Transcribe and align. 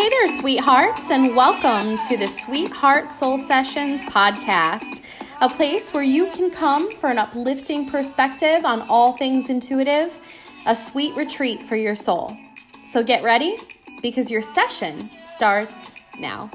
Hey 0.00 0.08
there, 0.08 0.28
sweethearts, 0.28 1.10
and 1.10 1.36
welcome 1.36 1.98
to 2.08 2.16
the 2.16 2.26
Sweetheart 2.26 3.12
Soul 3.12 3.36
Sessions 3.36 4.02
podcast, 4.04 5.02
a 5.42 5.48
place 5.50 5.92
where 5.92 6.02
you 6.02 6.30
can 6.30 6.50
come 6.50 6.90
for 6.96 7.10
an 7.10 7.18
uplifting 7.18 7.84
perspective 7.84 8.64
on 8.64 8.80
all 8.88 9.12
things 9.18 9.50
intuitive, 9.50 10.18
a 10.64 10.74
sweet 10.74 11.14
retreat 11.16 11.62
for 11.62 11.76
your 11.76 11.94
soul. 11.94 12.34
So 12.82 13.02
get 13.04 13.22
ready 13.22 13.58
because 14.00 14.30
your 14.30 14.40
session 14.40 15.10
starts 15.26 15.96
now. 16.18 16.50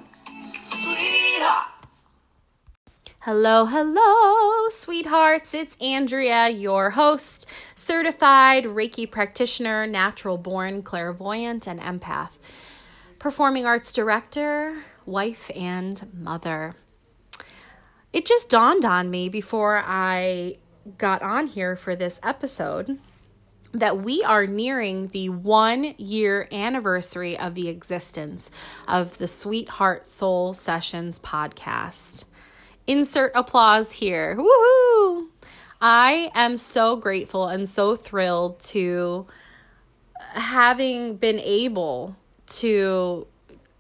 Hello, 3.20 3.66
hello, 3.66 4.70
sweethearts. 4.70 5.54
It's 5.54 5.78
Andrea, 5.80 6.50
your 6.50 6.90
host, 6.90 7.46
certified 7.76 8.64
Reiki 8.64 9.10
practitioner, 9.10 9.86
natural 9.86 10.40
born 10.40 10.82
clairvoyant, 10.82 11.68
and 11.68 11.80
empath 11.80 12.40
performing 13.26 13.66
arts 13.66 13.92
director, 13.92 14.84
wife, 15.04 15.50
and 15.56 16.14
mother. 16.14 16.76
It 18.14 18.24
just 18.24 18.52
dawned 18.52 18.86
on 18.86 19.10
me 19.10 19.30
before 19.30 19.82
I 19.84 20.58
got 21.00 21.24
on 21.24 21.48
here 21.48 21.76
for 21.76 21.96
this 21.96 22.20
episode 22.22 23.00
that 23.72 23.98
we 23.98 24.24
are 24.24 24.46
nearing 24.46 25.08
the 25.08 25.30
one 25.30 25.96
year 25.98 26.48
anniversary 26.52 27.36
of 27.36 27.56
the 27.56 27.68
existence 27.68 28.52
of 28.88 29.18
the 29.18 29.28
Sweetheart 29.28 30.06
Soul 30.06 30.54
Sessions 30.54 31.18
podcast. 31.18 32.26
Insert 32.86 33.32
applause 33.34 33.94
here. 33.94 34.38
Woohoo! 34.38 35.30
I 35.82 36.30
am 36.36 36.58
so 36.58 36.96
grateful 36.96 37.48
and 37.48 37.68
so 37.68 37.96
thrilled 37.96 38.60
to 38.66 39.26
having 40.20 41.16
been 41.16 41.40
able 41.40 42.18
to 42.48 43.28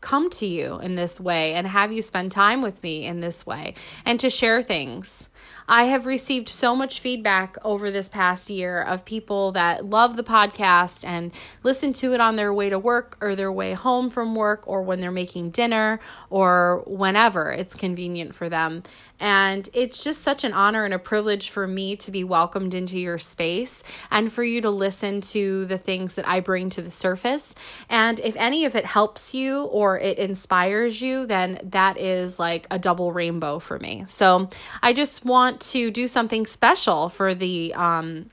come 0.01 0.29
to 0.29 0.45
you 0.45 0.79
in 0.79 0.95
this 0.95 1.19
way 1.19 1.53
and 1.53 1.65
have 1.65 1.91
you 1.91 2.01
spend 2.01 2.31
time 2.31 2.61
with 2.61 2.81
me 2.83 3.05
in 3.05 3.21
this 3.21 3.45
way 3.45 3.73
and 4.05 4.19
to 4.19 4.29
share 4.29 4.61
things 4.61 5.29
I 5.67 5.85
have 5.85 6.05
received 6.05 6.47
so 6.47 6.75
much 6.75 6.99
feedback 6.99 7.57
over 7.63 7.89
this 7.89 8.07
past 8.07 8.49
year 8.49 8.81
of 8.81 9.03
people 9.03 9.51
that 9.53 9.85
love 9.85 10.15
the 10.15 10.23
podcast 10.23 11.03
and 11.03 11.31
listen 11.63 11.91
to 11.93 12.13
it 12.13 12.21
on 12.21 12.35
their 12.35 12.53
way 12.53 12.69
to 12.69 12.77
work 12.77 13.17
or 13.19 13.35
their 13.35 13.51
way 13.51 13.73
home 13.73 14.09
from 14.09 14.35
work 14.35 14.67
or 14.67 14.83
when 14.83 15.01
they're 15.01 15.11
making 15.11 15.49
dinner 15.49 15.99
or 16.29 16.83
whenever 16.85 17.51
it's 17.51 17.73
convenient 17.73 18.35
for 18.35 18.47
them. 18.47 18.83
And 19.19 19.67
it's 19.73 20.03
just 20.03 20.21
such 20.21 20.43
an 20.43 20.53
honor 20.53 20.85
and 20.85 20.93
a 20.93 20.99
privilege 20.99 21.49
for 21.49 21.67
me 21.67 21.95
to 21.97 22.11
be 22.11 22.23
welcomed 22.23 22.73
into 22.73 22.99
your 22.99 23.17
space 23.17 23.81
and 24.11 24.31
for 24.31 24.43
you 24.43 24.61
to 24.61 24.69
listen 24.69 25.21
to 25.21 25.65
the 25.65 25.77
things 25.77 26.15
that 26.15 26.27
I 26.27 26.41
bring 26.41 26.69
to 26.71 26.81
the 26.81 26.91
surface. 26.91 27.55
And 27.89 28.19
if 28.19 28.35
any 28.35 28.65
of 28.65 28.75
it 28.75 28.85
helps 28.85 29.33
you 29.33 29.63
or 29.63 29.97
it 29.97 30.19
inspires 30.19 31.01
you, 31.01 31.25
then 31.25 31.59
that 31.63 31.97
is 31.97 32.37
like 32.37 32.67
a 32.69 32.77
double 32.77 33.11
rainbow 33.11 33.59
for 33.59 33.79
me. 33.79 34.03
So 34.07 34.49
I 34.83 34.93
just 34.93 35.25
want 35.25 35.54
want 35.55 35.61
to 35.61 35.89
do 35.89 36.05
something 36.07 36.45
special 36.45 37.07
for 37.07 37.33
the 37.33 37.73
um, 37.75 38.29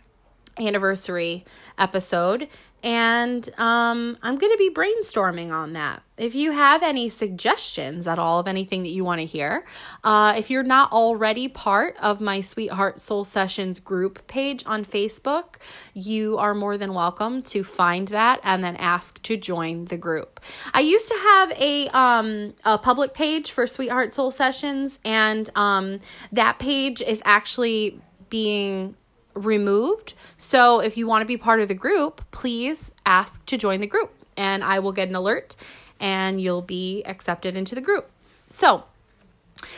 anniversary 0.59 1.45
episode. 1.79 2.49
And 2.85 3.49
um, 3.59 4.19
I'm 4.23 4.39
going 4.39 4.53
to 4.53 4.59
be 4.59 4.69
brainstorming 4.69 5.53
on 5.53 5.75
that. 5.75 6.03
If 6.17 6.35
you 6.35 6.51
have 6.51 6.83
any 6.83 7.09
suggestions 7.09 8.09
at 8.09 8.19
all 8.19 8.41
of 8.41 8.49
anything 8.49 8.83
that 8.83 8.89
you 8.89 9.05
want 9.05 9.21
to 9.21 9.25
hear, 9.25 9.65
uh, 10.03 10.35
if 10.37 10.51
you're 10.51 10.65
not 10.65 10.91
already 10.91 11.47
part 11.47 11.97
of 12.03 12.21
my 12.21 12.41
Sweetheart 12.41 13.01
Soul 13.01 13.25
Sessions 13.25 13.79
group 13.79 14.27
page 14.27 14.65
on 14.67 14.85
Facebook, 14.85 15.57
you 15.95 16.39
are 16.39 16.55
more 16.55 16.77
than 16.77 16.93
welcome 16.93 17.43
to 17.45 17.63
find 17.63 18.09
that 18.09 18.41
and 18.43 18.65
then 18.65 18.75
ask 18.77 19.23
to 19.23 19.37
join 19.37 19.85
the 19.85 19.97
group. 19.97 20.41
I 20.75 20.81
used 20.81 21.07
to 21.07 21.15
have 21.15 21.53
a 21.53 21.87
um, 21.89 22.55
a 22.65 22.79
public 22.79 23.15
page 23.15 23.53
for 23.53 23.69
Sweetheart 23.69 24.13
Soul 24.13 24.33
Sessions, 24.33 24.99
and 25.05 25.49
um, 25.55 26.01
that 26.33 26.59
page 26.59 27.01
is 27.01 27.23
actually 27.25 28.01
being 28.29 28.97
removed. 29.35 30.15
So 30.37 30.81
if 30.81 30.97
you 30.97 31.07
want 31.07 31.23
to 31.23 31.27
be 31.27 31.37
part 31.37 31.61
of 31.61 31.69
the 31.69 31.75
group, 31.75 32.25
please 32.31 32.91
ask 33.07 33.45
to 33.47 33.57
join 33.57 33.81
the 33.81 33.87
group 33.87 34.13
and 34.37 34.65
I 34.65 34.79
will 34.79 34.93
get 34.93 35.09
an 35.09 35.15
alert 35.15 35.57
and 36.01 36.41
you'll 36.41 36.63
be 36.63 37.03
accepted 37.05 37.57
into 37.57 37.75
the 37.75 37.81
group. 37.81 38.11
So, 38.49 38.85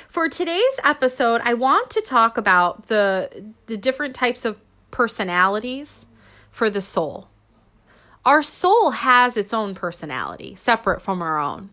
for 0.09 0.28
today's 0.28 0.78
episode, 0.82 1.43
I 1.44 1.54
want 1.54 1.91
to 1.91 2.00
talk 2.00 2.38
about 2.38 2.87
the 2.87 3.53
the 3.66 3.76
different 3.76 4.14
types 4.14 4.44
of 4.44 4.59
personalities 4.91 6.06
for 6.50 6.70
the 6.70 6.81
soul. 6.81 7.28
Our 8.25 8.43
soul 8.43 8.93
has 8.93 9.37
its 9.37 9.53
own 9.53 9.75
personality, 9.75 10.54
separate 10.54 11.03
from 11.03 11.20
our 11.20 11.38
own. 11.38 11.70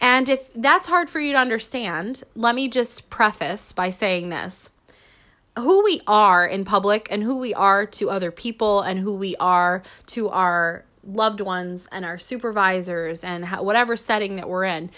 And 0.00 0.28
if 0.28 0.52
that's 0.54 0.88
hard 0.88 1.08
for 1.08 1.20
you 1.20 1.32
to 1.32 1.38
understand, 1.38 2.22
let 2.34 2.54
me 2.54 2.68
just 2.68 3.10
preface 3.10 3.72
by 3.72 3.90
saying 3.90 4.28
this 4.28 4.70
who 5.60 5.82
we 5.84 6.00
are 6.06 6.46
in 6.46 6.64
public 6.64 7.08
and 7.10 7.22
who 7.22 7.38
we 7.38 7.54
are 7.54 7.86
to 7.86 8.10
other 8.10 8.30
people 8.30 8.80
and 8.80 9.00
who 9.00 9.14
we 9.14 9.36
are 9.36 9.82
to 10.06 10.28
our 10.28 10.84
loved 11.04 11.40
ones 11.40 11.88
and 11.90 12.04
our 12.04 12.18
supervisors 12.18 13.24
and 13.24 13.46
whatever 13.46 13.96
setting 13.96 14.36
that 14.36 14.48
we're 14.48 14.64
in. 14.64 14.90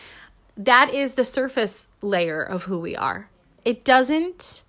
That 0.56 0.92
is 0.92 1.14
the 1.14 1.24
surface 1.24 1.88
layer 2.02 2.42
of 2.42 2.64
who 2.64 2.78
we 2.78 2.96
are. 2.96 3.28
It 3.64 3.84
doesn't 3.84 4.64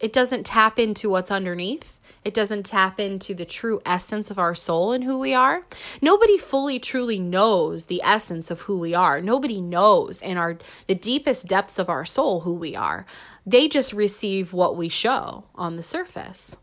it 0.00 0.12
doesn't 0.12 0.44
tap 0.44 0.78
into 0.78 1.08
what's 1.08 1.30
underneath 1.30 1.93
it 2.24 2.34
doesn't 2.34 2.64
tap 2.64 2.98
into 2.98 3.34
the 3.34 3.44
true 3.44 3.80
essence 3.84 4.30
of 4.30 4.38
our 4.38 4.54
soul 4.54 4.92
and 4.92 5.04
who 5.04 5.18
we 5.18 5.34
are. 5.34 5.64
Nobody 6.00 6.38
fully 6.38 6.78
truly 6.78 7.18
knows 7.18 7.86
the 7.86 8.00
essence 8.02 8.50
of 8.50 8.62
who 8.62 8.78
we 8.78 8.94
are. 8.94 9.20
Nobody 9.20 9.60
knows 9.60 10.22
in 10.22 10.36
our 10.36 10.58
the 10.86 10.94
deepest 10.94 11.46
depths 11.46 11.78
of 11.78 11.90
our 11.90 12.04
soul 12.04 12.40
who 12.40 12.54
we 12.54 12.74
are. 12.74 13.04
They 13.44 13.68
just 13.68 13.92
receive 13.92 14.52
what 14.52 14.76
we 14.76 14.88
show 14.88 15.44
on 15.54 15.76
the 15.76 15.82
surface. 15.82 16.56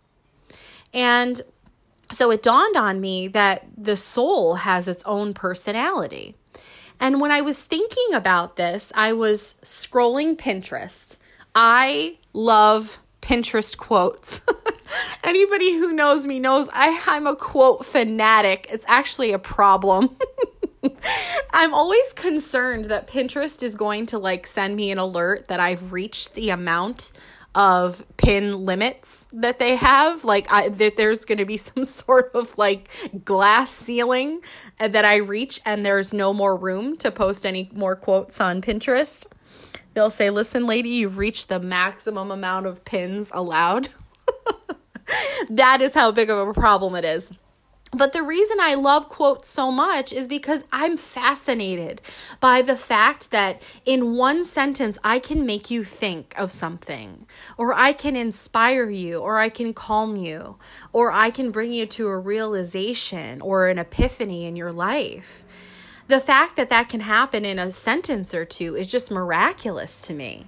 And 0.94 1.42
so 2.12 2.32
it 2.32 2.44
dawned 2.44 2.76
on 2.76 3.00
me 3.00 3.28
that 3.30 3.66
the 3.78 3.96
soul 3.96 4.56
has 4.56 4.88
its 4.88 5.04
own 5.06 5.34
personality. 5.34 6.36
And 7.00 7.22
when 7.22 7.32
I 7.32 7.42
was 7.42 7.64
thinking 7.64 8.14
about 8.14 8.58
this, 8.58 8.92
I 8.96 9.14
was 9.14 9.56
scrolling 9.64 10.36
Pinterest. 10.38 11.18
I 11.56 12.18
love 12.34 13.00
Pinterest 13.22 13.78
quotes. 13.78 14.42
Anybody 15.24 15.74
who 15.74 15.94
knows 15.94 16.26
me 16.26 16.40
knows 16.40 16.70
I, 16.74 17.02
I'm 17.08 17.28
a 17.28 17.36
quote 17.36 17.86
fanatic. 17.86 18.68
It's 18.70 18.86
actually 18.88 19.32
a 19.32 19.40
problem. 19.40 20.18
I'm 21.54 21.74
always 21.74 22.14
concerned 22.14 22.86
that 22.86 23.08
Pinterest 23.08 23.62
is 23.62 23.76
going 23.76 24.08
to 24.08 24.20
like 24.20 24.48
send 24.48 24.76
me 24.76 24.92
an 24.92 24.98
alert 24.98 25.48
that 25.48 25.60
I've 25.60 25.92
reached 25.92 26.34
the 26.34 26.50
amount 26.50 27.12
of 27.54 28.06
pin 28.16 28.66
limits 28.66 29.26
that 29.34 29.60
they 29.60 29.76
have 29.76 30.24
like 30.24 30.48
I 30.50 30.70
that 30.70 30.96
there's 30.96 31.26
going 31.26 31.40
to 31.40 31.46
be 31.46 31.58
some 31.58 31.84
sort 31.84 32.32
of 32.34 32.58
like 32.58 32.90
glass 33.26 33.72
ceiling 33.72 34.42
that 34.80 35.04
I 35.04 35.18
reach 35.18 35.60
and 35.66 35.86
there's 35.86 36.14
no 36.14 36.34
more 36.34 36.56
room 36.56 36.96
to 36.98 37.12
post 37.12 37.46
any 37.46 37.70
more 37.74 37.96
quotes 37.96 38.40
on 38.40 38.62
Pinterest. 38.62 39.26
They'll 39.94 40.10
say, 40.10 40.30
"Listen, 40.30 40.66
lady, 40.66 40.90
you've 40.90 41.18
reached 41.18 41.50
the 41.50 41.60
maximum 41.60 42.32
amount 42.32 42.66
of 42.66 42.86
pins 42.86 43.30
allowed." 43.34 43.90
that 45.50 45.82
is 45.82 45.94
how 45.94 46.12
big 46.12 46.30
of 46.30 46.48
a 46.48 46.54
problem 46.54 46.96
it 46.96 47.06
is. 47.06 47.32
But 47.94 48.14
the 48.14 48.24
reason 48.24 48.58
I 48.62 48.76
love 48.76 49.10
quotes 49.10 49.50
so 49.50 49.70
much 49.70 50.14
is 50.14 50.26
because 50.26 50.64
I'm 50.72 50.96
fascinated 50.96 52.02
by 52.40 52.62
the 52.62 52.78
fact 52.78 53.32
that 53.32 53.62
in 53.86 54.16
one 54.16 54.46
sentence 54.46 54.98
I 55.04 55.20
can 55.20 55.46
make 55.46 55.70
you 55.70 55.84
think 55.84 56.34
of 56.38 56.52
something, 56.52 57.26
or 57.58 57.74
I 57.74 57.92
can 57.92 58.16
inspire 58.16 58.90
you, 58.90 59.18
or 59.20 59.40
I 59.40 59.50
can 59.50 59.74
calm 59.74 60.16
you, 60.16 60.58
or 60.94 61.12
I 61.12 61.32
can 61.32 61.52
bring 61.52 61.74
you 61.74 61.86
to 61.88 62.08
a 62.08 62.18
realization 62.18 63.42
or 63.42 63.68
an 63.68 63.78
epiphany 63.78 64.46
in 64.46 64.56
your 64.56 64.72
life. 64.72 65.44
The 66.08 66.22
fact 66.22 66.56
that 66.56 66.70
that 66.70 66.88
can 66.88 67.02
happen 67.02 67.44
in 67.44 67.60
a 67.60 67.74
sentence 67.74 68.34
or 68.34 68.46
two 68.46 68.76
is 68.78 68.88
just 68.88 69.12
miraculous 69.12 69.96
to 70.08 70.14
me. 70.14 70.48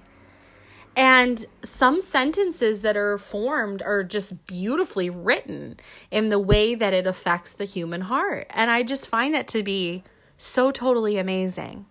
And 0.96 1.44
some 1.62 2.00
sentences 2.00 2.82
that 2.82 2.96
are 2.96 3.18
formed 3.18 3.82
are 3.82 4.04
just 4.04 4.46
beautifully 4.46 5.10
written 5.10 5.78
in 6.10 6.28
the 6.28 6.38
way 6.38 6.74
that 6.74 6.92
it 6.92 7.06
affects 7.06 7.52
the 7.52 7.64
human 7.64 8.02
heart. 8.02 8.46
And 8.50 8.70
I 8.70 8.82
just 8.84 9.08
find 9.08 9.34
that 9.34 9.48
to 9.48 9.62
be 9.62 10.04
so 10.38 10.70
totally 10.70 11.18
amazing. 11.18 11.86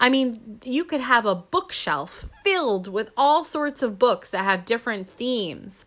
I 0.00 0.08
mean, 0.08 0.60
you 0.64 0.84
could 0.84 1.00
have 1.00 1.24
a 1.24 1.36
bookshelf 1.36 2.26
filled 2.42 2.88
with 2.88 3.10
all 3.16 3.44
sorts 3.44 3.82
of 3.82 3.98
books 3.98 4.30
that 4.30 4.44
have 4.44 4.64
different 4.64 5.08
themes. 5.08 5.84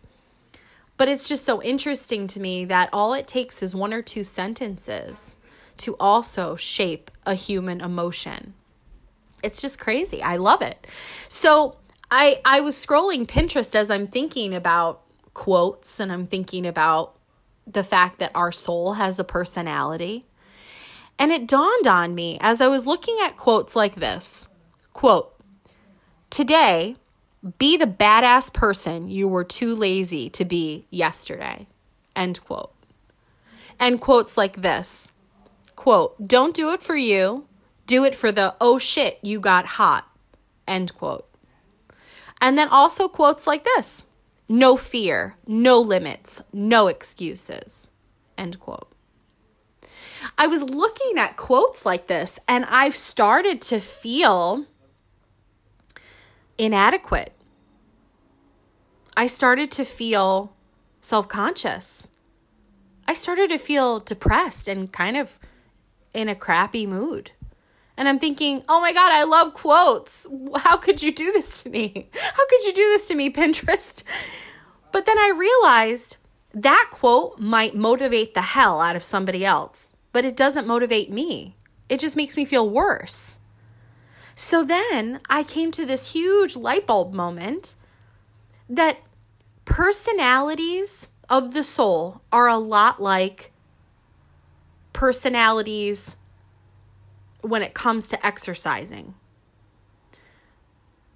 But 0.96 1.08
it's 1.08 1.28
just 1.28 1.44
so 1.44 1.62
interesting 1.62 2.26
to 2.28 2.40
me 2.40 2.64
that 2.64 2.88
all 2.92 3.12
it 3.12 3.26
takes 3.26 3.62
is 3.62 3.74
one 3.74 3.92
or 3.92 4.00
two 4.00 4.24
sentences 4.24 5.36
to 5.78 5.94
also 6.00 6.56
shape 6.56 7.10
a 7.26 7.34
human 7.34 7.82
emotion. 7.82 8.54
It's 9.42 9.60
just 9.60 9.78
crazy. 9.78 10.22
I 10.22 10.36
love 10.36 10.62
it. 10.62 10.86
So, 11.28 11.76
I 12.10 12.40
I 12.44 12.60
was 12.60 12.76
scrolling 12.76 13.26
Pinterest 13.26 13.74
as 13.74 13.90
I'm 13.90 14.06
thinking 14.06 14.54
about 14.54 15.02
quotes 15.34 16.00
and 16.00 16.12
I'm 16.12 16.26
thinking 16.26 16.66
about 16.66 17.16
the 17.66 17.84
fact 17.84 18.18
that 18.20 18.30
our 18.34 18.52
soul 18.52 18.94
has 18.94 19.18
a 19.18 19.24
personality. 19.24 20.24
And 21.18 21.32
it 21.32 21.46
dawned 21.46 21.86
on 21.86 22.14
me 22.14 22.38
as 22.40 22.60
I 22.60 22.68
was 22.68 22.86
looking 22.86 23.16
at 23.22 23.36
quotes 23.36 23.74
like 23.74 23.96
this 23.96 24.46
quote, 24.92 25.32
Today, 26.30 26.96
be 27.58 27.76
the 27.76 27.86
badass 27.86 28.52
person 28.52 29.08
you 29.08 29.28
were 29.28 29.44
too 29.44 29.74
lazy 29.74 30.30
to 30.30 30.44
be 30.44 30.86
yesterday. 30.90 31.66
End 32.14 32.42
quote. 32.44 32.72
And 33.78 34.00
quotes 34.00 34.36
like 34.36 34.62
this 34.62 35.08
quote, 35.74 36.26
Don't 36.26 36.54
do 36.54 36.70
it 36.70 36.82
for 36.82 36.96
you, 36.96 37.46
do 37.86 38.04
it 38.04 38.14
for 38.14 38.30
the 38.30 38.54
oh 38.60 38.78
shit, 38.78 39.18
you 39.22 39.40
got 39.40 39.66
hot. 39.66 40.08
End 40.66 40.94
quote. 40.94 41.25
And 42.40 42.56
then 42.56 42.68
also 42.68 43.08
quotes 43.08 43.46
like 43.46 43.64
this 43.64 44.04
no 44.48 44.76
fear, 44.76 45.36
no 45.46 45.78
limits, 45.80 46.42
no 46.52 46.86
excuses. 46.86 47.88
End 48.38 48.60
quote. 48.60 48.92
I 50.38 50.46
was 50.46 50.62
looking 50.62 51.18
at 51.18 51.36
quotes 51.36 51.86
like 51.86 52.06
this 52.06 52.38
and 52.46 52.64
I've 52.66 52.96
started 52.96 53.60
to 53.62 53.80
feel 53.80 54.66
inadequate. 56.58 57.32
I 59.16 59.26
started 59.26 59.70
to 59.72 59.84
feel 59.84 60.52
self 61.00 61.28
conscious. 61.28 62.08
I 63.08 63.14
started 63.14 63.50
to 63.50 63.58
feel 63.58 64.00
depressed 64.00 64.68
and 64.68 64.92
kind 64.92 65.16
of 65.16 65.38
in 66.12 66.28
a 66.28 66.34
crappy 66.34 66.86
mood. 66.86 67.30
And 67.96 68.08
I'm 68.08 68.18
thinking, 68.18 68.62
oh 68.68 68.80
my 68.80 68.92
God, 68.92 69.10
I 69.12 69.24
love 69.24 69.54
quotes. 69.54 70.26
How 70.56 70.76
could 70.76 71.02
you 71.02 71.12
do 71.12 71.32
this 71.32 71.62
to 71.62 71.70
me? 71.70 72.10
How 72.12 72.46
could 72.46 72.64
you 72.64 72.72
do 72.72 72.82
this 72.82 73.08
to 73.08 73.14
me, 73.14 73.30
Pinterest? 73.32 74.04
But 74.92 75.06
then 75.06 75.18
I 75.18 75.32
realized 75.36 76.18
that 76.52 76.88
quote 76.90 77.38
might 77.38 77.74
motivate 77.74 78.34
the 78.34 78.42
hell 78.42 78.80
out 78.80 78.96
of 78.96 79.04
somebody 79.04 79.44
else, 79.44 79.92
but 80.12 80.24
it 80.24 80.36
doesn't 80.36 80.66
motivate 80.66 81.10
me. 81.10 81.56
It 81.88 82.00
just 82.00 82.16
makes 82.16 82.36
me 82.36 82.44
feel 82.44 82.68
worse. 82.68 83.38
So 84.34 84.64
then 84.64 85.20
I 85.30 85.42
came 85.42 85.70
to 85.72 85.86
this 85.86 86.12
huge 86.12 86.56
light 86.56 86.86
bulb 86.86 87.14
moment 87.14 87.74
that 88.68 88.98
personalities 89.64 91.08
of 91.28 91.54
the 91.54 91.64
soul 91.64 92.22
are 92.30 92.48
a 92.48 92.58
lot 92.58 93.00
like 93.00 93.52
personalities 94.92 96.16
when 97.42 97.62
it 97.62 97.74
comes 97.74 98.08
to 98.08 98.26
exercising. 98.26 99.14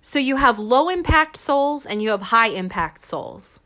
So 0.03 0.19
you 0.19 0.37
have 0.37 0.59
low 0.59 0.89
impact 0.89 1.37
souls 1.37 1.85
and 1.85 2.01
you 2.01 2.11
have 2.11 2.23
high 2.23 2.49
impact 2.49 3.03
souls. 3.03 3.61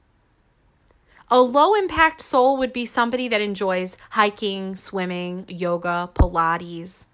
A 1.28 1.40
low 1.40 1.74
impact 1.74 2.20
soul 2.20 2.56
would 2.58 2.72
be 2.72 2.84
somebody 2.84 3.28
that 3.28 3.40
enjoys 3.40 3.96
hiking, 4.10 4.76
swimming, 4.76 5.46
yoga, 5.48 6.10
Pilates. 6.14 7.06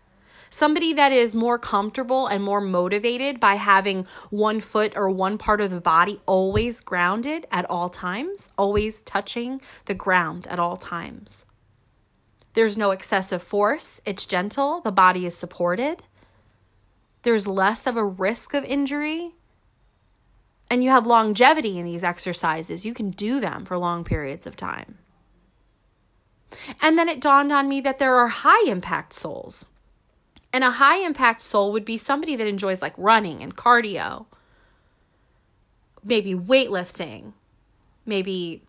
Somebody 0.52 0.92
that 0.94 1.12
is 1.12 1.36
more 1.36 1.60
comfortable 1.60 2.26
and 2.26 2.42
more 2.42 2.60
motivated 2.60 3.38
by 3.38 3.54
having 3.54 4.06
one 4.30 4.58
foot 4.58 4.94
or 4.96 5.08
one 5.08 5.38
part 5.38 5.60
of 5.60 5.70
the 5.70 5.80
body 5.80 6.20
always 6.26 6.80
grounded 6.80 7.46
at 7.52 7.70
all 7.70 7.88
times, 7.88 8.50
always 8.58 9.00
touching 9.02 9.60
the 9.84 9.94
ground 9.94 10.48
at 10.48 10.58
all 10.58 10.76
times. 10.76 11.46
There's 12.54 12.76
no 12.76 12.90
excessive 12.90 13.42
force, 13.42 14.00
it's 14.04 14.26
gentle, 14.26 14.80
the 14.80 14.90
body 14.90 15.24
is 15.24 15.36
supported. 15.36 16.02
There's 17.22 17.46
less 17.46 17.86
of 17.86 17.96
a 17.96 18.04
risk 18.04 18.54
of 18.54 18.64
injury. 18.64 19.34
And 20.70 20.82
you 20.84 20.90
have 20.90 21.06
longevity 21.06 21.78
in 21.78 21.84
these 21.84 22.04
exercises. 22.04 22.86
You 22.86 22.94
can 22.94 23.10
do 23.10 23.40
them 23.40 23.64
for 23.64 23.76
long 23.76 24.04
periods 24.04 24.46
of 24.46 24.56
time. 24.56 24.98
And 26.80 26.98
then 26.98 27.08
it 27.08 27.20
dawned 27.20 27.52
on 27.52 27.68
me 27.68 27.80
that 27.80 27.98
there 27.98 28.16
are 28.16 28.28
high 28.28 28.68
impact 28.68 29.12
souls. 29.12 29.66
And 30.52 30.64
a 30.64 30.72
high 30.72 30.98
impact 30.98 31.42
soul 31.42 31.72
would 31.72 31.84
be 31.84 31.96
somebody 31.96 32.36
that 32.36 32.46
enjoys 32.46 32.82
like 32.82 32.94
running 32.96 33.42
and 33.42 33.56
cardio, 33.56 34.26
maybe 36.02 36.34
weightlifting, 36.34 37.34
maybe 38.04 38.62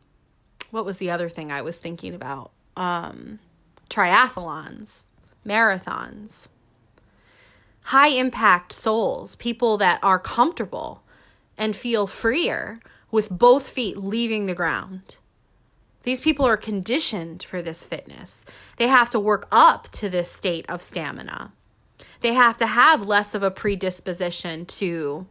what 0.69 0.86
was 0.86 0.98
the 0.98 1.10
other 1.10 1.30
thing 1.30 1.51
I 1.51 1.62
was 1.62 1.78
thinking 1.78 2.13
about? 2.13 2.51
Um, 2.75 3.39
triathlons, 3.92 5.04
marathons. 5.46 6.48
High 7.86 8.08
impact 8.08 8.72
souls, 8.72 9.36
people 9.36 9.78
that 9.78 10.00
are 10.02 10.20
comfortable 10.20 11.04
and 11.58 11.76
feel 11.76 12.08
freer 12.08 12.80
with 13.12 13.30
both 13.30 13.68
feet 13.68 13.98
leaving 13.98 14.46
the 14.46 14.56
ground. 14.56 15.18
These 16.04 16.22
people 16.22 16.48
are 16.48 16.58
conditioned 16.58 17.44
for 17.44 17.62
this 17.62 17.86
fitness. 17.86 18.46
They 18.78 18.88
have 18.88 19.10
to 19.12 19.20
work 19.20 19.48
up 19.52 19.90
to 19.92 20.10
this 20.10 20.32
state 20.32 20.66
of 20.70 20.82
stamina. 20.82 21.52
They 22.22 22.34
have 22.34 22.58
to 22.58 22.68
have 22.68 23.06
less 23.06 23.36
of 23.36 23.44
a 23.44 23.52
predisposition 23.52 24.66
to 24.68 25.28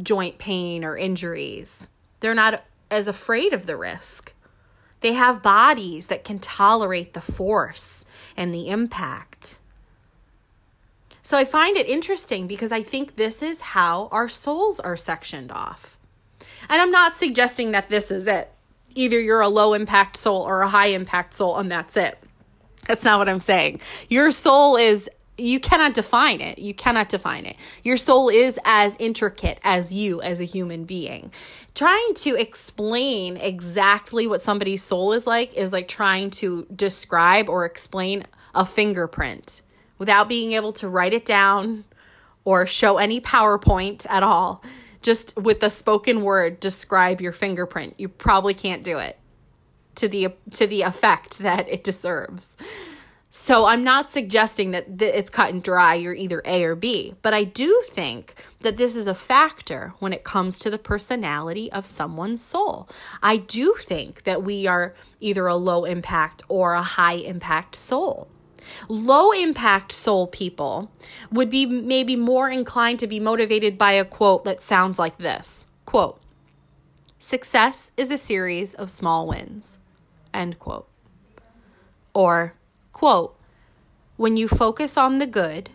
joint 0.00 0.38
pain 0.38 0.84
or 0.84 0.96
injuries. 0.96 1.88
They're 2.20 2.34
not 2.34 2.64
as 2.90 3.08
afraid 3.08 3.52
of 3.52 3.66
the 3.66 3.76
risk. 3.76 4.32
They 5.00 5.12
have 5.14 5.42
bodies 5.42 6.06
that 6.06 6.24
can 6.24 6.38
tolerate 6.38 7.12
the 7.12 7.20
force 7.20 8.03
and 8.36 8.52
the 8.52 8.68
impact. 8.68 9.58
So 11.22 11.38
I 11.38 11.44
find 11.44 11.76
it 11.76 11.88
interesting 11.88 12.46
because 12.46 12.70
I 12.70 12.82
think 12.82 13.16
this 13.16 13.42
is 13.42 13.60
how 13.60 14.08
our 14.12 14.28
souls 14.28 14.78
are 14.78 14.96
sectioned 14.96 15.50
off. 15.50 15.98
And 16.68 16.82
I'm 16.82 16.90
not 16.90 17.14
suggesting 17.14 17.72
that 17.72 17.88
this 17.88 18.10
is 18.10 18.26
it. 18.26 18.50
Either 18.94 19.18
you're 19.18 19.40
a 19.40 19.48
low 19.48 19.72
impact 19.74 20.16
soul 20.16 20.42
or 20.42 20.60
a 20.60 20.68
high 20.68 20.88
impact 20.88 21.34
soul, 21.34 21.56
and 21.58 21.70
that's 21.70 21.96
it. 21.96 22.18
That's 22.86 23.04
not 23.04 23.18
what 23.18 23.28
I'm 23.28 23.40
saying. 23.40 23.80
Your 24.08 24.30
soul 24.30 24.76
is 24.76 25.08
you 25.36 25.58
cannot 25.58 25.94
define 25.94 26.40
it. 26.40 26.58
You 26.58 26.74
cannot 26.74 27.08
define 27.08 27.46
it. 27.46 27.56
Your 27.82 27.96
soul 27.96 28.28
is 28.28 28.58
as 28.64 28.96
intricate 28.98 29.58
as 29.64 29.92
you 29.92 30.22
as 30.22 30.40
a 30.40 30.44
human 30.44 30.84
being. 30.84 31.32
Trying 31.74 32.14
to 32.14 32.36
explain 32.36 33.36
exactly 33.36 34.26
what 34.26 34.40
somebody's 34.40 34.82
soul 34.82 35.12
is 35.12 35.26
like 35.26 35.52
is 35.54 35.72
like 35.72 35.88
trying 35.88 36.30
to 36.30 36.66
describe 36.74 37.48
or 37.48 37.64
explain 37.64 38.24
a 38.54 38.64
fingerprint 38.64 39.62
without 39.98 40.28
being 40.28 40.52
able 40.52 40.72
to 40.74 40.88
write 40.88 41.12
it 41.12 41.24
down 41.24 41.84
or 42.44 42.66
show 42.66 42.98
any 42.98 43.20
PowerPoint 43.20 44.06
at 44.08 44.22
all. 44.22 44.62
Just 45.02 45.36
with 45.36 45.60
the 45.60 45.68
spoken 45.68 46.22
word 46.22 46.60
describe 46.60 47.20
your 47.20 47.32
fingerprint. 47.32 47.94
You 47.98 48.08
probably 48.08 48.54
can't 48.54 48.84
do 48.84 48.98
it 48.98 49.18
to 49.96 50.08
the 50.08 50.28
to 50.52 50.66
the 50.66 50.82
effect 50.82 51.40
that 51.40 51.68
it 51.68 51.84
deserves. 51.84 52.56
So 53.36 53.64
I'm 53.64 53.82
not 53.82 54.10
suggesting 54.10 54.70
that 54.70 54.96
th- 54.96 55.12
it's 55.12 55.28
cut 55.28 55.52
and 55.52 55.60
dry, 55.60 55.94
you're 55.94 56.14
either 56.14 56.40
A 56.44 56.62
or 56.62 56.76
B, 56.76 57.16
but 57.20 57.34
I 57.34 57.42
do 57.42 57.82
think 57.90 58.36
that 58.60 58.76
this 58.76 58.94
is 58.94 59.08
a 59.08 59.14
factor 59.14 59.92
when 59.98 60.12
it 60.12 60.22
comes 60.22 60.56
to 60.60 60.70
the 60.70 60.78
personality 60.78 61.70
of 61.72 61.84
someone's 61.84 62.40
soul. 62.40 62.88
I 63.24 63.38
do 63.38 63.74
think 63.80 64.22
that 64.22 64.44
we 64.44 64.68
are 64.68 64.94
either 65.18 65.48
a 65.48 65.56
low 65.56 65.84
impact 65.84 66.44
or 66.46 66.74
a 66.74 66.82
high 66.82 67.14
impact 67.14 67.74
soul. 67.74 68.28
Low 68.88 69.32
impact 69.32 69.90
soul 69.90 70.28
people 70.28 70.92
would 71.32 71.50
be 71.50 71.66
maybe 71.66 72.14
more 72.14 72.48
inclined 72.48 73.00
to 73.00 73.08
be 73.08 73.18
motivated 73.18 73.76
by 73.76 73.94
a 73.94 74.04
quote 74.04 74.44
that 74.44 74.62
sounds 74.62 74.96
like 74.96 75.18
this 75.18 75.66
quote, 75.86 76.20
Success 77.18 77.90
is 77.96 78.12
a 78.12 78.16
series 78.16 78.74
of 78.74 78.90
small 78.90 79.26
wins. 79.26 79.80
End 80.32 80.60
quote. 80.60 80.88
Or, 82.14 82.54
Quote, 83.04 83.36
when 84.16 84.38
you 84.38 84.48
focus 84.48 84.96
on 84.96 85.18
the 85.18 85.26
good, 85.26 85.68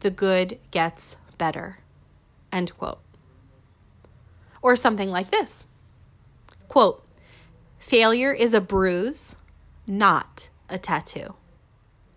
the 0.00 0.10
good 0.10 0.58
gets 0.70 1.16
better. 1.38 1.78
End 2.52 2.76
quote. 2.76 2.98
Or 4.60 4.76
something 4.76 5.10
like 5.10 5.30
this 5.30 5.64
quote, 6.68 7.02
failure 7.78 8.30
is 8.30 8.52
a 8.52 8.60
bruise, 8.60 9.36
not 9.86 10.50
a 10.68 10.76
tattoo. 10.76 11.32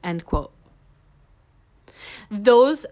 End 0.04 0.26
quote. 0.26 0.52
Those 2.30 2.86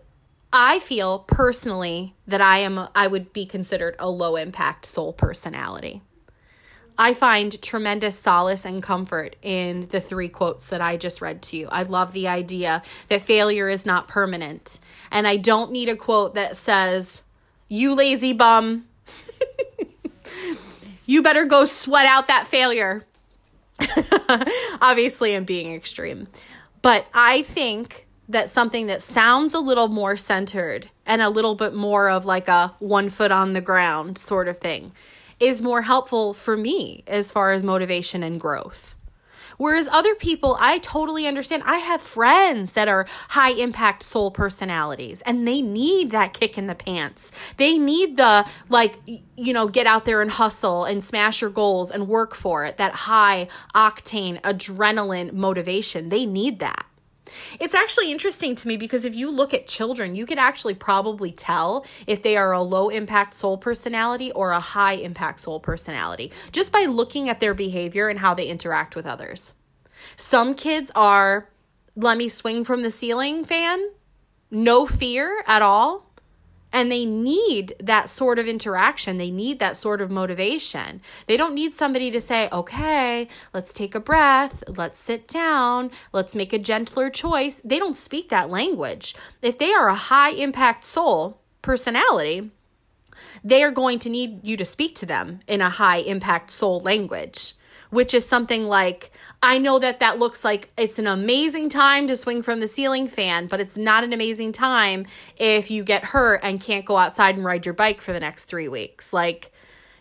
I 0.54 0.80
feel 0.80 1.20
personally 1.28 2.16
that 2.26 2.40
I 2.40 2.60
am 2.60 2.88
I 2.96 3.08
would 3.08 3.34
be 3.34 3.46
considered 3.46 3.98
a 4.00 4.10
low 4.10 4.38
impact 4.38 4.86
soul 4.86 5.12
personality. 5.12 6.02
I 6.98 7.14
find 7.14 7.62
tremendous 7.62 8.18
solace 8.18 8.66
and 8.66 8.82
comfort 8.82 9.36
in 9.44 9.88
the 9.90 10.02
three 10.02 10.30
quotes 10.30 10.68
that 10.68 10.82
I 10.82 10.98
just 10.98 11.22
read 11.22 11.42
to 11.44 11.58
you. 11.58 11.68
I 11.72 11.84
love 11.84 12.12
the 12.12 12.28
idea 12.28 12.82
that 13.10 13.22
failure 13.22 13.70
is 13.70 13.86
not 13.86 14.08
permanent. 14.08 14.80
And 15.12 15.28
I 15.28 15.38
don't 15.38 15.72
need 15.72 15.90
a 15.90 15.96
quote 15.96 16.34
that 16.34 16.58
says, 16.58 17.22
You 17.68 17.94
lazy 17.94 18.34
bum, 18.34 18.88
you 21.06 21.22
better 21.22 21.46
go 21.46 21.66
sweat 21.66 22.08
out 22.08 22.28
that 22.30 22.48
failure. 22.48 23.06
Obviously, 24.82 25.36
I'm 25.36 25.46
being 25.46 25.76
extreme. 25.76 26.28
But 26.82 27.06
I 27.14 27.44
think 27.44 28.08
that 28.30 28.50
something 28.50 28.88
that 28.88 29.04
sounds 29.04 29.54
a 29.54 29.60
little 29.60 29.88
more 29.88 30.18
centered 30.18 30.90
and 31.06 31.22
a 31.22 31.30
little 31.30 31.56
bit 31.56 31.74
more 31.74 32.10
of 32.10 32.26
like 32.26 32.48
a 32.48 32.74
one 32.80 33.10
foot 33.10 33.32
on 33.32 33.54
the 33.54 33.62
ground 33.62 34.18
sort 34.18 34.48
of 34.48 34.58
thing 34.60 34.92
is 35.40 35.62
more 35.62 35.84
helpful 35.84 36.34
for 36.34 36.58
me 36.58 37.04
as 37.08 37.32
far 37.32 37.52
as 37.52 37.64
motivation 37.64 38.24
and 38.24 38.40
growth. 38.40 38.96
Whereas 39.58 39.88
other 39.88 40.14
people, 40.14 40.56
I 40.60 40.78
totally 40.78 41.26
understand. 41.26 41.64
I 41.66 41.78
have 41.78 42.00
friends 42.00 42.74
that 42.74 42.88
are 42.88 43.08
high 43.30 43.52
impact 43.52 44.04
soul 44.04 44.30
personalities 44.30 45.22
and 45.22 45.48
they 45.48 45.64
need 45.64 46.12
that 46.12 46.34
kick 46.34 46.58
in 46.58 46.68
the 46.68 46.76
pants. 46.76 47.32
They 47.58 47.80
need 47.80 48.18
the, 48.18 48.48
like, 48.70 49.00
you 49.06 49.54
know, 49.54 49.68
get 49.68 49.88
out 49.88 50.06
there 50.06 50.22
and 50.22 50.30
hustle 50.30 50.86
and 50.86 51.04
smash 51.04 51.42
your 51.42 51.50
goals 51.50 51.90
and 51.90 52.08
work 52.08 52.36
for 52.36 52.66
it. 52.66 52.78
That 52.78 52.94
high 52.94 53.48
octane 53.74 54.40
adrenaline 54.42 55.34
motivation. 55.34 56.10
They 56.10 56.28
need 56.28 56.60
that. 56.60 56.86
It's 57.60 57.74
actually 57.74 58.12
interesting 58.12 58.56
to 58.56 58.68
me 58.68 58.78
because 58.78 59.06
if 59.06 59.16
you 59.16 59.30
look 59.30 59.54
at 59.54 59.68
children, 59.68 60.16
you 60.16 60.26
could 60.26 60.38
actually 60.38 60.74
probably 60.74 61.32
tell 61.32 61.86
if 62.06 62.24
they 62.24 62.38
are 62.38 62.52
a 62.52 62.62
low 62.62 62.90
impact 62.90 63.34
soul 63.34 63.58
personality 63.58 64.32
or 64.32 64.52
a 64.52 64.60
high 64.60 64.94
impact 64.94 65.42
soul 65.42 65.60
personality 65.60 66.32
just 66.52 66.72
by 66.72 66.86
looking 66.86 67.30
at 67.30 67.40
their 67.40 67.54
behavior 67.54 68.10
and 68.10 68.20
how 68.20 68.34
they 68.34 68.48
interact 68.48 68.96
with 68.96 69.06
others. 69.06 69.54
Some 70.16 70.54
kids 70.54 70.92
are, 70.96 71.50
let 71.96 72.18
me 72.18 72.30
swing 72.30 72.64
from 72.64 72.82
the 72.82 72.92
ceiling 72.92 73.44
fan, 73.44 73.90
no 74.50 74.86
fear 74.86 75.44
at 75.46 75.62
all 75.62 76.07
and 76.74 76.92
they 76.92 77.06
need 77.06 77.76
that 77.80 78.10
sort 78.10 78.40
of 78.40 78.48
interaction. 78.48 79.18
They 79.18 79.32
need 79.32 79.60
that 79.60 79.78
sort 79.78 80.02
of 80.02 80.12
motivation. 80.12 81.02
They 81.28 81.38
don't 81.38 81.56
need 81.56 81.76
somebody 81.76 82.12
to 82.12 82.20
say, 82.20 82.50
okay, 82.52 83.28
let's 83.54 83.74
take 83.74 83.96
a 83.96 84.00
breath, 84.00 84.64
let's 84.68 85.00
sit 85.00 85.28
down, 85.28 85.92
let's 86.12 86.36
make 86.36 86.54
a 86.54 86.60
gentler 86.60 87.10
choice. 87.10 87.62
They 87.64 87.80
don't 87.80 87.98
speak 87.98 88.30
that 88.30 88.50
language. 88.50 89.16
If 89.42 89.58
they 89.58 89.74
are 89.74 89.88
a 89.88 89.96
high 89.96 90.32
impact 90.32 90.84
soul 90.84 91.40
personality, 91.62 92.52
they 93.44 93.64
are 93.64 93.72
going 93.72 94.00
to 94.00 94.10
need 94.10 94.46
you 94.46 94.58
to 94.58 94.66
speak 94.66 94.96
to 94.96 95.06
them 95.06 95.40
in 95.48 95.62
a 95.62 95.70
high 95.70 95.98
impact 95.98 96.52
soul 96.52 96.80
language 96.80 97.54
which 97.90 98.14
is 98.14 98.26
something 98.26 98.66
like 98.66 99.12
I 99.42 99.58
know 99.58 99.80
that 99.80 100.00
that 100.00 100.20
looks 100.20 100.44
like 100.44 100.70
it's 100.78 101.00
an 101.00 101.08
amazing 101.08 101.70
time 101.70 102.08
to 102.08 102.16
swing 102.16 102.42
from 102.42 102.60
the 102.60 102.68
ceiling 102.68 103.08
fan, 103.08 103.48
but 103.48 103.60
it's 103.60 103.78
not 103.78 104.04
an 104.04 104.14
amazing 104.14 104.52
time 104.52 105.06
if 105.38 105.70
you 105.70 105.84
get 105.84 106.04
hurt 106.06 106.42
and 106.44 106.60
can't 106.60 106.86
go 106.86 106.98
outside 106.98 107.36
and 107.36 107.46
ride 107.46 107.66
your 107.66 107.74
bike 107.74 108.02
for 108.02 108.14
the 108.14 108.20
next 108.20 108.46
3 108.46 108.68
weeks. 108.68 109.14
Like, 109.14 109.52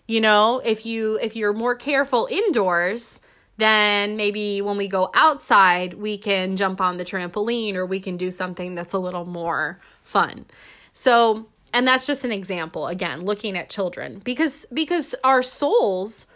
you 0.07 0.21
know, 0.21 0.61
if 0.65 0.87
you 0.87 1.19
if 1.21 1.37
you're 1.37 1.53
more 1.53 1.75
careful 1.75 2.29
indoors, 2.31 3.21
then 3.59 4.17
maybe 4.17 4.61
when 4.61 4.77
we 4.77 4.89
go 4.89 5.11
outside, 5.15 5.95
we 5.95 6.19
can 6.19 6.57
jump 6.57 6.81
on 6.81 6.97
the 6.97 7.05
trampoline 7.05 7.75
or 7.75 7.87
we 7.87 8.01
can 8.01 8.17
do 8.17 8.31
something 8.31 8.75
that's 8.75 8.93
a 8.93 8.99
little 8.99 9.25
more 9.25 9.81
fun. 10.03 10.47
So, 10.93 11.47
and 11.73 11.87
that's 11.87 12.07
just 12.07 12.25
an 12.25 12.33
example 12.33 12.87
again, 12.87 13.25
looking 13.25 13.57
at 13.57 13.69
children 13.69 14.21
because 14.25 14.67
because 14.73 15.15
our 15.25 15.43
souls 15.43 16.27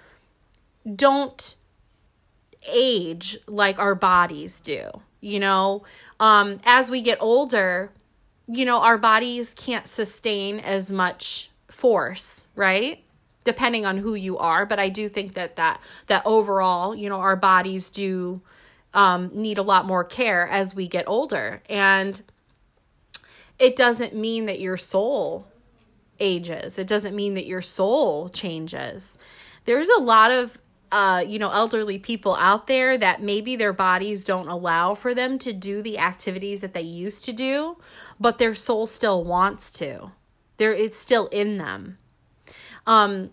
don't 0.96 1.56
age 2.68 3.38
like 3.46 3.78
our 3.78 3.94
bodies 3.94 4.60
do 4.60 4.88
you 5.20 5.38
know? 5.38 5.82
Um 6.18 6.60
as 6.64 6.90
we 6.90 7.02
get 7.02 7.18
older 7.20 7.92
you 8.46 8.64
know 8.64 8.80
our 8.80 8.98
bodies 8.98 9.54
can't 9.54 9.86
sustain 9.86 10.58
as 10.58 10.90
much 10.90 11.50
force 11.68 12.48
right? 12.54 13.04
Depending 13.44 13.86
on 13.86 13.96
who 13.98 14.14
you 14.14 14.36
are 14.38 14.66
but 14.66 14.78
i 14.78 14.88
do 14.88 15.08
think 15.08 15.34
that 15.34 15.56
that 15.56 15.80
that 16.08 16.22
overall 16.26 16.94
you 16.94 17.08
know 17.08 17.20
our 17.20 17.36
bodies 17.36 17.88
do 17.90 18.42
um, 18.94 19.30
need 19.32 19.58
a 19.58 19.62
lot 19.62 19.86
more 19.86 20.04
care 20.04 20.48
as 20.48 20.74
we 20.74 20.88
get 20.88 21.06
older. 21.06 21.62
And 21.68 22.20
it 23.58 23.76
doesn't 23.76 24.14
mean 24.14 24.46
that 24.46 24.60
your 24.60 24.76
soul 24.76 25.46
ages. 26.18 26.78
It 26.78 26.86
doesn't 26.86 27.14
mean 27.14 27.34
that 27.34 27.46
your 27.46 27.62
soul 27.62 28.28
changes. 28.28 29.16
There's 29.64 29.88
a 29.88 30.00
lot 30.00 30.30
of 30.30 30.58
uh, 30.92 31.24
you 31.26 31.38
know, 31.38 31.50
elderly 31.50 31.98
people 31.98 32.36
out 32.36 32.66
there 32.66 32.98
that 32.98 33.22
maybe 33.22 33.56
their 33.56 33.72
bodies 33.72 34.24
don't 34.24 34.48
allow 34.48 34.94
for 34.94 35.14
them 35.14 35.38
to 35.38 35.52
do 35.52 35.82
the 35.82 35.98
activities 35.98 36.60
that 36.60 36.74
they 36.74 36.80
used 36.80 37.24
to 37.24 37.32
do, 37.32 37.76
but 38.18 38.38
their 38.38 38.54
soul 38.54 38.86
still 38.86 39.24
wants 39.24 39.70
to. 39.72 40.12
There, 40.56 40.74
it's 40.74 40.98
still 40.98 41.28
in 41.28 41.58
them. 41.58 41.98
Um, 42.86 43.30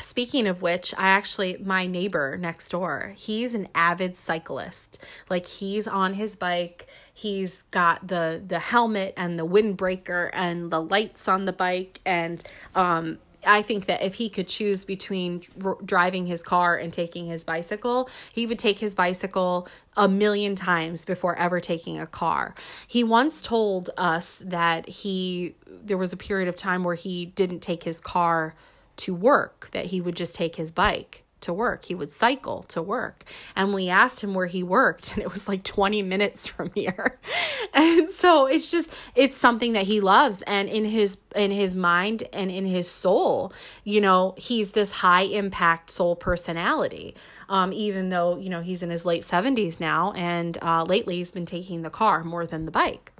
Speaking 0.00 0.46
of 0.46 0.62
which, 0.62 0.94
I 0.96 1.08
actually, 1.08 1.56
my 1.56 1.88
neighbor 1.88 2.36
next 2.38 2.68
door, 2.68 3.14
he's 3.16 3.52
an 3.54 3.66
avid 3.74 4.16
cyclist. 4.16 5.02
Like 5.28 5.46
he's 5.46 5.88
on 5.88 6.14
his 6.14 6.36
bike, 6.36 6.86
he's 7.12 7.62
got 7.72 8.06
the 8.06 8.40
the 8.46 8.60
helmet 8.60 9.14
and 9.16 9.36
the 9.36 9.46
windbreaker 9.46 10.30
and 10.32 10.70
the 10.70 10.80
lights 10.80 11.26
on 11.26 11.46
the 11.46 11.52
bike 11.52 12.00
and 12.06 12.44
um 12.76 13.18
I 13.46 13.62
think 13.62 13.86
that 13.86 14.02
if 14.02 14.14
he 14.14 14.28
could 14.28 14.48
choose 14.48 14.84
between 14.84 15.42
driving 15.84 16.26
his 16.26 16.42
car 16.42 16.76
and 16.76 16.92
taking 16.92 17.26
his 17.26 17.44
bicycle, 17.44 18.08
he 18.32 18.46
would 18.46 18.58
take 18.58 18.78
his 18.78 18.94
bicycle 18.94 19.68
a 19.96 20.08
million 20.08 20.54
times 20.54 21.04
before 21.04 21.36
ever 21.36 21.60
taking 21.60 21.98
a 21.98 22.06
car. 22.06 22.54
He 22.86 23.04
once 23.04 23.40
told 23.40 23.90
us 23.96 24.40
that 24.44 24.88
he 24.88 25.54
there 25.66 25.98
was 25.98 26.12
a 26.12 26.16
period 26.16 26.48
of 26.48 26.56
time 26.56 26.84
where 26.84 26.94
he 26.94 27.26
didn't 27.26 27.60
take 27.60 27.84
his 27.84 28.00
car 28.00 28.54
to 28.96 29.14
work, 29.14 29.70
that 29.72 29.86
he 29.86 30.00
would 30.00 30.16
just 30.16 30.34
take 30.34 30.56
his 30.56 30.70
bike 30.72 31.24
to 31.40 31.52
work. 31.52 31.84
He 31.84 31.94
would 31.94 32.12
cycle 32.12 32.62
to 32.64 32.82
work. 32.82 33.24
And 33.54 33.72
we 33.72 33.88
asked 33.88 34.20
him 34.20 34.34
where 34.34 34.46
he 34.46 34.62
worked, 34.62 35.12
and 35.12 35.22
it 35.22 35.32
was 35.32 35.48
like 35.48 35.62
20 35.64 36.02
minutes 36.02 36.46
from 36.46 36.70
here. 36.74 37.18
And 37.74 38.08
so 38.08 38.46
it's 38.46 38.70
just 38.70 38.90
it's 39.14 39.36
something 39.36 39.74
that 39.74 39.84
he 39.84 40.00
loves 40.00 40.42
and 40.42 40.68
in 40.68 40.84
his 40.84 41.18
in 41.36 41.50
his 41.50 41.76
mind 41.76 42.24
and 42.32 42.50
in 42.50 42.64
his 42.64 42.90
soul, 42.90 43.52
you 43.84 44.00
know, 44.00 44.34
he's 44.38 44.72
this 44.72 44.90
high 44.90 45.22
impact 45.22 45.90
soul 45.90 46.16
personality. 46.16 47.14
Um, 47.48 47.72
even 47.72 48.08
though, 48.08 48.38
you 48.38 48.48
know, 48.48 48.62
he's 48.62 48.82
in 48.82 48.90
his 48.90 49.04
late 49.04 49.22
70s 49.22 49.78
now 49.80 50.12
and 50.12 50.58
uh, 50.62 50.84
lately 50.84 51.16
he's 51.16 51.30
been 51.30 51.46
taking 51.46 51.82
the 51.82 51.90
car 51.90 52.24
more 52.24 52.46
than 52.46 52.64
the 52.64 52.72
bike. 52.72 53.12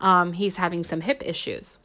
Um, 0.00 0.34
he's 0.34 0.56
having 0.56 0.84
some 0.84 1.00
hip 1.00 1.22
issues 1.24 1.78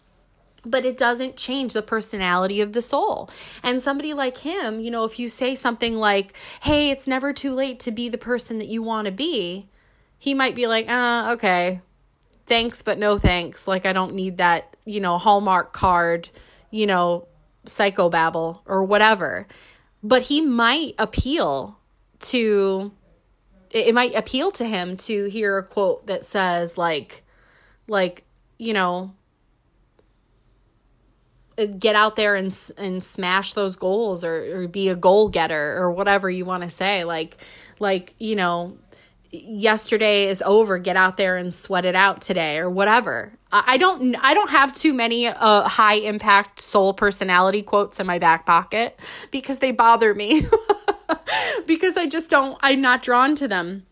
but 0.64 0.86
it 0.86 0.98
doesn't 0.98 1.38
change 1.38 1.74
the 1.74 1.82
personality 1.82 2.62
of 2.62 2.74
the 2.74 2.82
soul. 2.82 3.30
And 3.64 3.82
somebody 3.82 4.14
like 4.14 4.38
him, 4.38 4.80
you 4.80 4.92
know, 4.92 5.04
if 5.06 5.18
you 5.20 5.30
say 5.30 5.56
something 5.56 5.96
like, 5.96 6.34
hey, 6.62 6.92
it's 6.92 7.08
never 7.08 7.34
too 7.34 7.54
late 7.54 7.80
to 7.82 7.92
be 7.92 8.10
the 8.10 8.18
person 8.18 8.58
that 8.60 8.68
you 8.68 8.84
want 8.84 9.06
to 9.06 9.12
be, 9.12 9.68
he 10.18 10.34
might 10.34 10.56
be 10.56 10.68
like, 10.68 10.88
uh, 10.88 11.32
okay, 11.34 11.82
thanks, 12.46 12.82
but 12.82 13.00
no 13.00 13.18
thanks. 13.18 13.68
Like, 13.68 13.86
I 13.86 13.94
don't 13.94 14.14
need 14.14 14.38
that, 14.38 14.76
you 14.86 15.00
know, 15.00 15.18
Hallmark 15.18 15.74
card, 15.74 16.30
you 16.70 16.86
know, 16.86 17.28
psychobabble 17.66 18.60
or 18.66 18.84
whatever. 18.84 19.48
But 20.04 20.24
he 20.24 20.42
might 20.42 20.94
appeal 21.00 21.78
to, 22.20 22.92
it 23.72 23.96
might 23.96 24.16
appeal 24.16 24.52
to 24.52 24.66
him 24.66 24.98
to 24.98 25.26
hear 25.26 25.58
a 25.58 25.64
quote 25.64 26.08
that 26.08 26.26
says, 26.26 26.78
like, 26.78 27.24
like, 27.88 28.24
you 28.58 28.74
know, 28.74 29.16
get 31.68 31.96
out 31.96 32.16
there 32.16 32.36
and 32.36 32.56
and 32.78 33.04
smash 33.04 33.54
those 33.54 33.76
goals 33.76 34.24
or, 34.24 34.64
or 34.64 34.68
be 34.68 34.90
a 34.90 34.96
goal 34.96 35.30
getter 35.30 35.78
or 35.78 35.92
whatever 35.92 36.30
you 36.30 36.46
want 36.46 36.64
to 36.64 36.70
say 36.70 37.04
like 37.04 37.38
like 37.80 38.14
you 38.20 38.36
know 38.36 38.78
yesterday 39.32 40.28
is 40.28 40.42
over 40.46 40.78
get 40.78 40.98
out 40.98 41.18
there 41.18 41.38
and 41.38 41.54
sweat 41.54 41.86
it 41.86 41.96
out 41.96 42.22
today 42.22 42.58
or 42.58 42.70
whatever 42.70 43.32
i 43.52 43.78
don't 43.78 44.16
i 44.16 44.34
don't 44.34 44.50
have 44.50 44.74
too 44.74 44.94
many 44.94 45.28
uh, 45.28 45.64
high 45.68 45.96
impact 45.96 46.60
soul 46.60 46.94
personality 46.94 47.62
quotes 47.62 48.00
in 48.00 48.06
my 48.06 48.20
back 48.20 48.46
pocket 48.46 49.00
because 49.32 49.60
they 49.60 49.72
bother 49.72 50.14
me 50.14 50.46
because 51.66 51.96
i 51.96 52.06
just 52.06 52.30
don't 52.30 52.58
i'm 52.62 52.82
not 52.82 53.02
drawn 53.02 53.36
to 53.36 53.48
them 53.48 53.86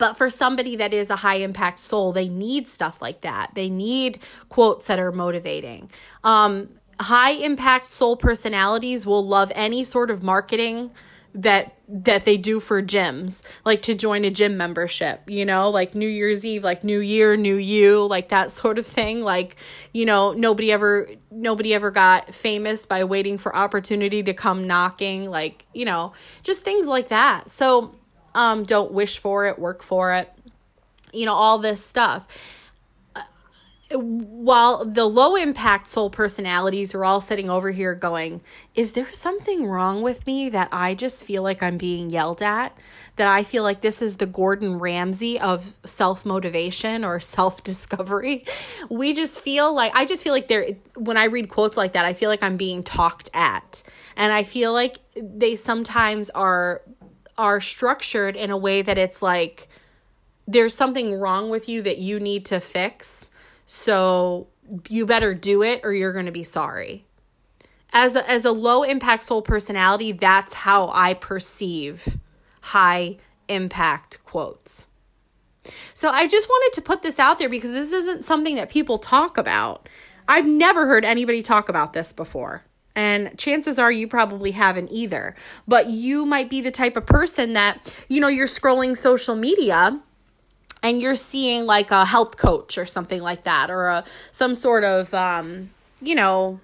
but 0.00 0.16
for 0.16 0.30
somebody 0.30 0.76
that 0.76 0.94
is 0.94 1.10
a 1.10 1.16
high 1.16 1.36
impact 1.36 1.78
soul, 1.78 2.12
they 2.12 2.26
need 2.26 2.68
stuff 2.68 3.02
like 3.02 3.20
that. 3.20 3.50
They 3.54 3.68
need 3.68 4.18
quotes 4.48 4.86
that 4.86 4.98
are 4.98 5.12
motivating. 5.12 5.90
Um, 6.24 6.70
high 7.00 7.32
impact 7.32 7.92
soul 7.92 8.16
personalities 8.16 9.06
will 9.06 9.26
love 9.26 9.50
any 9.54 9.84
sort 9.84 10.10
of 10.10 10.22
marketing 10.22 10.92
that 11.32 11.74
that 11.88 12.24
they 12.24 12.36
do 12.36 12.58
for 12.58 12.82
gyms 12.82 13.44
like 13.64 13.82
to 13.82 13.94
join 13.94 14.24
a 14.24 14.30
gym 14.30 14.56
membership 14.56 15.20
you 15.28 15.44
know 15.44 15.70
like 15.70 15.94
new 15.94 16.08
year's 16.08 16.44
eve 16.44 16.64
like 16.64 16.82
new 16.82 16.98
year 16.98 17.36
new 17.36 17.54
you 17.54 18.04
like 18.06 18.30
that 18.30 18.50
sort 18.60 18.78
of 18.78 18.86
thing. 18.86 19.20
Like 19.22 19.56
you 19.92 20.04
know 20.04 20.32
nobody 20.32 20.72
ever 20.72 21.08
nobody 21.30 21.74
ever 21.74 21.90
got 21.90 22.34
famous 22.34 22.84
by 22.86 23.04
waiting 23.04 23.38
for 23.38 23.54
opportunity 23.54 24.22
to 24.22 24.34
come 24.34 24.66
knocking 24.66 25.30
like 25.30 25.64
you 25.72 25.84
know 25.84 26.12
just 26.42 26.62
things 26.62 26.86
like 26.86 27.08
that. 27.08 27.50
So 27.50 27.94
um 28.34 28.64
don't 28.64 28.92
wish 28.92 29.18
for 29.18 29.46
it 29.46 29.58
work 29.58 29.82
for 29.82 30.14
it 30.14 30.30
you 31.12 31.26
know 31.26 31.34
all 31.34 31.58
this 31.58 31.84
stuff 31.84 32.59
while 33.92 34.84
the 34.84 35.04
low 35.04 35.34
impact 35.34 35.88
soul 35.88 36.10
personalities 36.10 36.94
are 36.94 37.04
all 37.04 37.20
sitting 37.20 37.50
over 37.50 37.70
here 37.70 37.94
going, 37.94 38.40
Is 38.74 38.92
there 38.92 39.12
something 39.12 39.66
wrong 39.66 40.02
with 40.02 40.26
me 40.26 40.48
that 40.50 40.68
I 40.70 40.94
just 40.94 41.24
feel 41.24 41.42
like 41.42 41.62
I'm 41.62 41.76
being 41.76 42.10
yelled 42.10 42.40
at? 42.40 42.76
That 43.16 43.28
I 43.28 43.42
feel 43.42 43.62
like 43.62 43.80
this 43.80 44.00
is 44.00 44.16
the 44.16 44.26
Gordon 44.26 44.78
Ramsay 44.78 45.40
of 45.40 45.74
self 45.84 46.24
motivation 46.24 47.04
or 47.04 47.20
self 47.20 47.64
discovery? 47.64 48.44
We 48.88 49.14
just 49.14 49.40
feel 49.40 49.72
like, 49.72 49.92
I 49.94 50.04
just 50.04 50.24
feel 50.24 50.32
like 50.32 50.48
there, 50.48 50.66
when 50.96 51.16
I 51.16 51.24
read 51.24 51.48
quotes 51.48 51.76
like 51.76 51.92
that, 51.92 52.04
I 52.04 52.12
feel 52.12 52.28
like 52.28 52.42
I'm 52.42 52.56
being 52.56 52.82
talked 52.82 53.30
at. 53.34 53.82
And 54.16 54.32
I 54.32 54.42
feel 54.42 54.72
like 54.72 54.98
they 55.16 55.54
sometimes 55.54 56.30
are 56.30 56.82
are 57.38 57.60
structured 57.60 58.36
in 58.36 58.50
a 58.50 58.56
way 58.56 58.82
that 58.82 58.98
it's 58.98 59.22
like 59.22 59.68
there's 60.46 60.74
something 60.74 61.14
wrong 61.14 61.48
with 61.48 61.68
you 61.68 61.80
that 61.82 61.98
you 61.98 62.20
need 62.20 62.44
to 62.44 62.60
fix. 62.60 63.30
So 63.72 64.48
you 64.88 65.06
better 65.06 65.32
do 65.32 65.62
it 65.62 65.82
or 65.84 65.92
you're 65.92 66.12
going 66.12 66.26
to 66.26 66.32
be 66.32 66.42
sorry. 66.42 67.06
As 67.92 68.16
a, 68.16 68.28
as 68.28 68.44
a 68.44 68.50
low 68.50 68.82
impact 68.82 69.22
soul 69.22 69.42
personality, 69.42 70.10
that's 70.10 70.52
how 70.52 70.90
I 70.92 71.14
perceive 71.14 72.18
high 72.62 73.18
impact 73.46 74.24
quotes. 74.24 74.88
So 75.94 76.08
I 76.08 76.26
just 76.26 76.48
wanted 76.48 76.74
to 76.74 76.82
put 76.82 77.02
this 77.02 77.20
out 77.20 77.38
there 77.38 77.48
because 77.48 77.70
this 77.70 77.92
isn't 77.92 78.24
something 78.24 78.56
that 78.56 78.70
people 78.70 78.98
talk 78.98 79.38
about. 79.38 79.88
I've 80.26 80.46
never 80.46 80.88
heard 80.88 81.04
anybody 81.04 81.40
talk 81.40 81.68
about 81.68 81.92
this 81.92 82.12
before. 82.12 82.64
And 82.96 83.38
chances 83.38 83.78
are 83.78 83.92
you 83.92 84.08
probably 84.08 84.50
haven't 84.50 84.90
either. 84.90 85.36
But 85.68 85.86
you 85.86 86.26
might 86.26 86.50
be 86.50 86.60
the 86.60 86.72
type 86.72 86.96
of 86.96 87.06
person 87.06 87.52
that, 87.52 88.04
you 88.08 88.20
know, 88.20 88.26
you're 88.26 88.48
scrolling 88.48 88.96
social 88.96 89.36
media 89.36 90.02
and 90.82 91.00
you're 91.00 91.16
seeing 91.16 91.66
like 91.66 91.90
a 91.90 92.04
health 92.04 92.36
coach 92.36 92.78
or 92.78 92.86
something 92.86 93.20
like 93.20 93.44
that 93.44 93.70
or 93.70 93.88
a 93.88 94.04
some 94.32 94.54
sort 94.54 94.84
of 94.84 95.12
um, 95.14 95.70
you 96.00 96.14
know, 96.14 96.60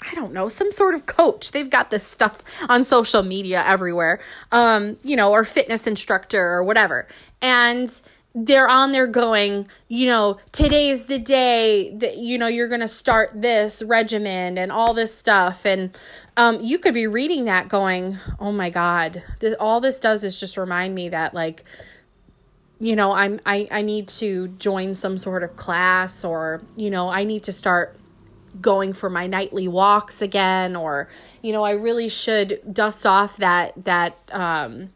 I 0.00 0.14
don't 0.14 0.32
know, 0.32 0.48
some 0.48 0.72
sort 0.72 0.94
of 0.94 1.06
coach. 1.06 1.52
They've 1.52 1.70
got 1.70 1.90
this 1.90 2.06
stuff 2.06 2.42
on 2.68 2.84
social 2.84 3.22
media 3.22 3.62
everywhere. 3.66 4.20
Um, 4.50 4.96
you 5.02 5.16
know, 5.16 5.32
or 5.32 5.44
fitness 5.44 5.86
instructor 5.86 6.42
or 6.42 6.64
whatever. 6.64 7.06
And 7.40 8.00
they're 8.34 8.68
on 8.68 8.92
there 8.92 9.06
going, 9.06 9.68
you 9.88 10.06
know, 10.06 10.38
today's 10.52 11.04
the 11.04 11.18
day 11.18 11.94
that, 11.96 12.16
you 12.16 12.38
know, 12.38 12.46
you're 12.46 12.68
going 12.68 12.80
to 12.80 12.88
start 12.88 13.30
this 13.34 13.82
regimen 13.82 14.56
and 14.56 14.72
all 14.72 14.94
this 14.94 15.14
stuff. 15.14 15.66
And 15.66 15.96
um, 16.36 16.58
you 16.60 16.78
could 16.78 16.94
be 16.94 17.06
reading 17.06 17.44
that 17.44 17.68
going, 17.68 18.16
oh 18.40 18.52
my 18.52 18.70
God, 18.70 19.22
this, 19.40 19.54
all 19.60 19.80
this 19.80 19.98
does 19.98 20.24
is 20.24 20.40
just 20.40 20.56
remind 20.56 20.94
me 20.94 21.10
that, 21.10 21.34
like, 21.34 21.64
you 22.82 22.96
know, 22.96 23.12
I'm, 23.12 23.38
I, 23.46 23.68
I 23.70 23.82
need 23.82 24.08
to 24.08 24.48
join 24.48 24.96
some 24.96 25.16
sort 25.16 25.44
of 25.44 25.54
class 25.54 26.24
or, 26.24 26.62
you 26.74 26.90
know, 26.90 27.08
I 27.08 27.22
need 27.22 27.44
to 27.44 27.52
start 27.52 27.96
going 28.60 28.92
for 28.92 29.08
my 29.08 29.28
nightly 29.28 29.66
walks 29.66 30.20
again 30.20 30.76
or 30.76 31.08
you 31.40 31.52
know 31.52 31.64
i 31.64 31.70
really 31.70 32.06
should 32.06 32.60
dust 32.70 33.06
off 33.06 33.38
that 33.38 33.72
that 33.82 34.14
um 34.30 34.90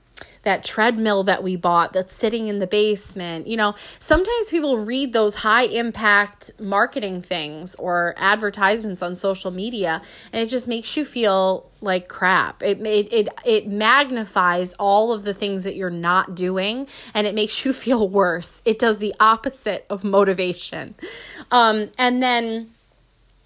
that 0.47 0.63
treadmill 0.63 1.25
that 1.25 1.43
we 1.43 1.57
bought 1.57 1.93
that's 1.93 2.15
sitting 2.15 2.47
in 2.47 2.61
the 2.61 2.69
basement. 2.69 3.49
You 3.49 3.57
know, 3.57 3.75
sometimes 3.99 4.49
people 4.49 4.79
read 4.79 5.13
those 5.13 5.35
high 5.35 5.65
impact 5.65 6.53
marketing 6.61 7.21
things 7.21 7.75
or 7.75 8.15
advertisements 8.17 9.03
on 9.03 9.17
social 9.17 9.51
media 9.51 10.01
and 10.33 10.41
it 10.41 10.47
just 10.49 10.69
makes 10.69 10.97
you 10.97 11.05
feel 11.05 11.69
like 11.81 12.07
crap. 12.07 12.63
It 12.63 12.81
it 12.87 13.13
it, 13.13 13.29
it 13.45 13.67
magnifies 13.67 14.73
all 14.75 15.13
of 15.13 15.25
the 15.25 15.35
things 15.35 15.65
that 15.65 15.75
you're 15.75 15.91
not 15.91 16.37
doing 16.37 16.87
and 17.13 17.27
it 17.27 17.35
makes 17.35 17.65
you 17.65 17.73
feel 17.85 18.09
worse. 18.09 18.63
It 18.65 18.79
does 18.79 18.99
the 18.99 19.17
opposite 19.19 19.85
of 19.91 20.05
motivation. 20.05 20.95
Um 21.51 21.89
and 21.99 22.23
then 22.23 22.71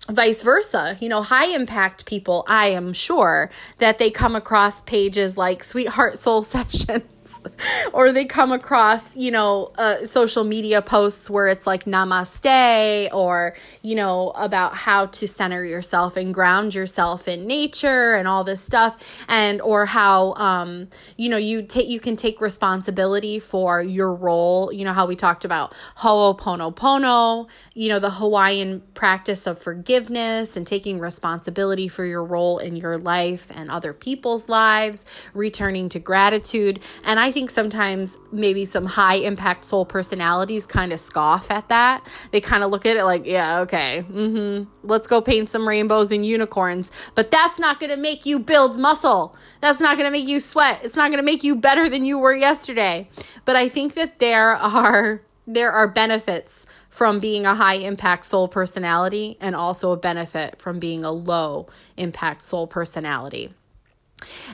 vice 0.09 0.43
versa. 0.43 0.97
You 1.01 1.09
know 1.09 1.23
high 1.23 1.47
impact 1.47 2.07
people 2.07 2.45
i 2.49 2.67
am 2.69 2.93
sure 2.93 3.51
that 3.79 3.99
they 3.99 4.11
come 4.11 4.35
across 4.35 4.81
pages 4.83 5.37
like 5.37 5.63
sweetheart 5.65 6.19
soul 6.19 6.43
sessions 6.55 7.05
or 7.93 8.13
they 8.13 8.25
come 8.25 8.53
across, 8.53 9.17
you 9.17 9.31
know, 9.31 9.73
uh, 9.77 10.05
social 10.05 10.45
media 10.45 10.83
posts 10.83 11.31
where 11.31 11.49
it's 11.49 11.67
like 11.67 11.85
namaste 11.85 13.09
or, 13.13 13.55
you 13.83 13.95
know, 13.95 14.31
about 14.31 14.75
how 14.75 15.07
to 15.07 15.27
center 15.27 15.65
yourself 15.65 16.17
and 16.17 16.35
ground 16.35 16.75
yourself 16.75 17.29
in 17.29 17.47
nature 17.47 18.15
and 18.15 18.29
all 18.29 18.45
this 18.45 18.61
stuff. 18.61 19.25
And, 19.29 19.61
or 19.61 19.87
how, 19.87 20.35
um, 20.35 20.89
you 21.17 21.29
know, 21.29 21.37
you 21.37 21.63
take, 21.63 21.89
you 21.89 22.01
can 22.01 22.17
take 22.17 22.41
responsibility 22.41 23.39
for 23.39 23.83
your 23.83 24.15
role. 24.15 24.73
You 24.73 24.85
know, 24.85 24.93
how 24.93 25.07
we 25.07 25.17
talked 25.17 25.45
about 25.45 25.75
Ho'oponopono, 25.99 27.49
you 27.75 27.89
know, 27.89 27.99
the 27.99 28.11
Hawaiian 28.11 28.83
practice 28.95 29.47
of 29.47 29.59
forgiveness 29.61 30.57
and 30.57 30.67
taking 30.67 30.99
responsibility 30.99 31.89
for 31.89 32.05
your 32.05 32.25
role 32.25 32.59
in 32.59 32.77
your 32.77 32.99
life 32.99 33.47
and 33.51 33.71
other 33.71 33.93
people's 33.93 34.49
lives, 34.49 35.05
returning 35.35 35.89
to 35.89 35.99
gratitude. 35.99 36.81
And 37.05 37.19
I 37.19 37.30
think 37.31 37.51
sometimes 37.51 38.17
maybe 38.33 38.65
some 38.65 38.87
high 38.87 39.17
impact 39.17 39.65
soul 39.65 39.85
personalities 39.85 40.67
kind 40.67 40.93
of 40.93 41.01
scoff 41.01 41.51
at 41.51 41.69
that. 41.69 42.07
They 42.31 42.41
kind 42.41 42.63
of 42.63 42.71
look 42.71 42.87
at 42.87 42.97
it 42.97 43.05
like, 43.05 43.27
yeah, 43.27 43.61
okay, 43.61 44.05
mm-hmm, 44.09 44.71
let's 44.83 45.07
go 45.07 45.21
paint 45.21 45.49
some 45.49 45.67
rainbows 45.67 46.13
and 46.13 46.25
unicorns. 46.25 46.91
But 47.15 47.31
that's 47.31 47.59
not 47.59 47.81
going 47.81 47.91
to 47.91 47.97
make 47.97 48.27
you 48.27 48.39
build 48.39 48.79
muscle. 48.79 49.37
That's 49.61 49.81
not 49.81 49.97
going 49.97 50.07
to 50.07 50.13
make 50.13 50.29
you 50.29 50.41
sweat. 50.41 50.81
It's 50.85 50.97
not 50.97 51.09
going 51.09 51.19
to 51.19 51.25
make 51.25 51.45
you 51.45 51.57
better 51.57 51.89
than 51.89 52.05
you 52.05 52.19
were 52.19 52.35
yesterday. 52.35 53.09
But 53.45 53.57
I 53.57 53.69
think 53.69 53.95
that 53.95 54.19
there 54.19 54.53
are 54.57 55.23
there 55.47 55.73
are 55.73 55.89
benefits 55.89 56.65
from 56.89 57.19
being 57.19 57.45
a 57.45 57.55
high 57.55 57.75
impact 57.75 58.25
soul 58.25 58.47
personality 58.47 59.37
and 59.41 59.57
also 59.57 59.91
a 59.91 59.97
benefit 59.97 60.61
from 60.61 60.79
being 60.79 61.05
a 61.05 61.11
low 61.11 61.67
impact 61.97 62.43
soul 62.43 62.67
personality. 62.67 63.53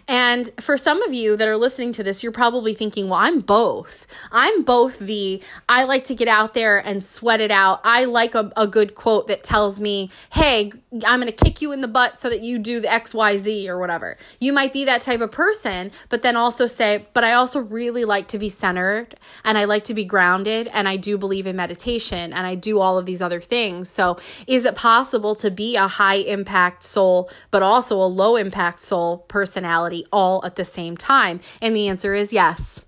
And 0.09 0.51
for 0.61 0.77
some 0.77 1.03
of 1.03 1.13
you 1.13 1.37
that 1.37 1.49
are 1.49 1.57
listening 1.57 1.93
to 1.95 2.03
this, 2.03 2.23
you're 2.23 2.33
probably 2.33 2.75
thinking, 2.75 3.09
well, 3.09 3.19
I'm 3.19 3.41
both. 3.41 4.07
I'm 4.31 4.63
both 4.63 4.99
the, 4.99 5.43
I 5.69 5.85
like 5.85 6.05
to 6.05 6.15
get 6.15 6.29
out 6.29 6.55
there 6.55 6.79
and 6.79 7.03
sweat 7.03 7.41
it 7.41 7.51
out. 7.51 7.81
I 7.85 8.05
like 8.05 8.35
a, 8.35 8.53
a 8.57 8.67
good 8.67 8.95
quote 8.95 9.27
that 9.27 9.43
tells 9.43 9.81
me, 9.81 10.11
hey, 10.33 10.73
I'm 11.05 11.21
going 11.21 11.33
to 11.33 11.45
kick 11.45 11.61
you 11.61 11.73
in 11.73 11.81
the 11.81 11.89
butt 11.89 12.19
so 12.19 12.31
that 12.31 12.41
you 12.41 12.59
do 12.59 12.81
the 12.81 12.89
XYZ 12.89 13.69
or 13.69 13.79
whatever. 13.79 14.17
You 14.39 14.53
might 14.53 14.73
be 14.73 14.85
that 14.85 15.03
type 15.03 15.21
of 15.21 15.33
person, 15.33 15.91
but 16.09 16.23
then 16.23 16.37
also 16.37 16.67
say, 16.67 17.07
but 17.13 17.25
I 17.25 17.33
also 17.33 17.61
really 17.61 18.05
like 18.05 18.29
to 18.29 18.39
be 18.39 18.49
centered 18.49 19.17
and 19.45 19.59
I 19.59 19.65
like 19.65 19.85
to 19.85 19.95
be 19.95 20.05
grounded 20.05 20.69
and 20.73 20.89
I 20.89 20.97
do 20.97 21.19
believe 21.19 21.47
in 21.47 21.57
meditation 21.57 22.33
and 22.33 22.47
I 22.47 22.55
do 22.55 22.81
all 22.81 22.99
of 22.99 23.07
these 23.07 23.21
other 23.21 23.41
things. 23.41 23.91
So 23.91 24.19
is 24.47 24.65
it 24.65 24.75
possible 24.75 25.35
to 25.37 25.51
be 25.51 25.77
a 25.77 25.89
high 25.89 26.17
impact 26.17 26.85
soul, 26.85 27.31
but 27.51 27.63
also 27.63 27.97
a 27.97 28.07
low 28.07 28.37
impact 28.37 28.81
soul 28.81 29.19
person? 29.19 29.56
Personality 29.57 30.05
all 30.13 30.45
at 30.45 30.57
the 30.57 30.65
same 30.65 30.97
time? 30.97 31.41
And 31.63 31.75
the 31.75 31.89
answer 31.89 32.15
is 32.15 32.33
yes. 32.33 32.85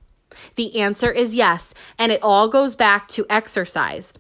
The 0.57 0.79
answer 0.81 1.11
is 1.11 1.35
yes. 1.35 1.73
And 1.99 2.13
it 2.13 2.23
all 2.23 2.49
goes 2.49 2.77
back 2.77 3.09
to 3.09 3.25
exercise. 3.31 4.13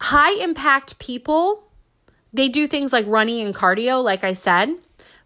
High 0.00 0.42
impact 0.42 0.98
people, 0.98 1.64
they 2.32 2.48
do 2.48 2.66
things 2.66 2.92
like 2.92 3.06
running 3.06 3.44
and 3.44 3.54
cardio, 3.54 4.04
like 4.04 4.24
I 4.24 4.34
said, 4.34 4.74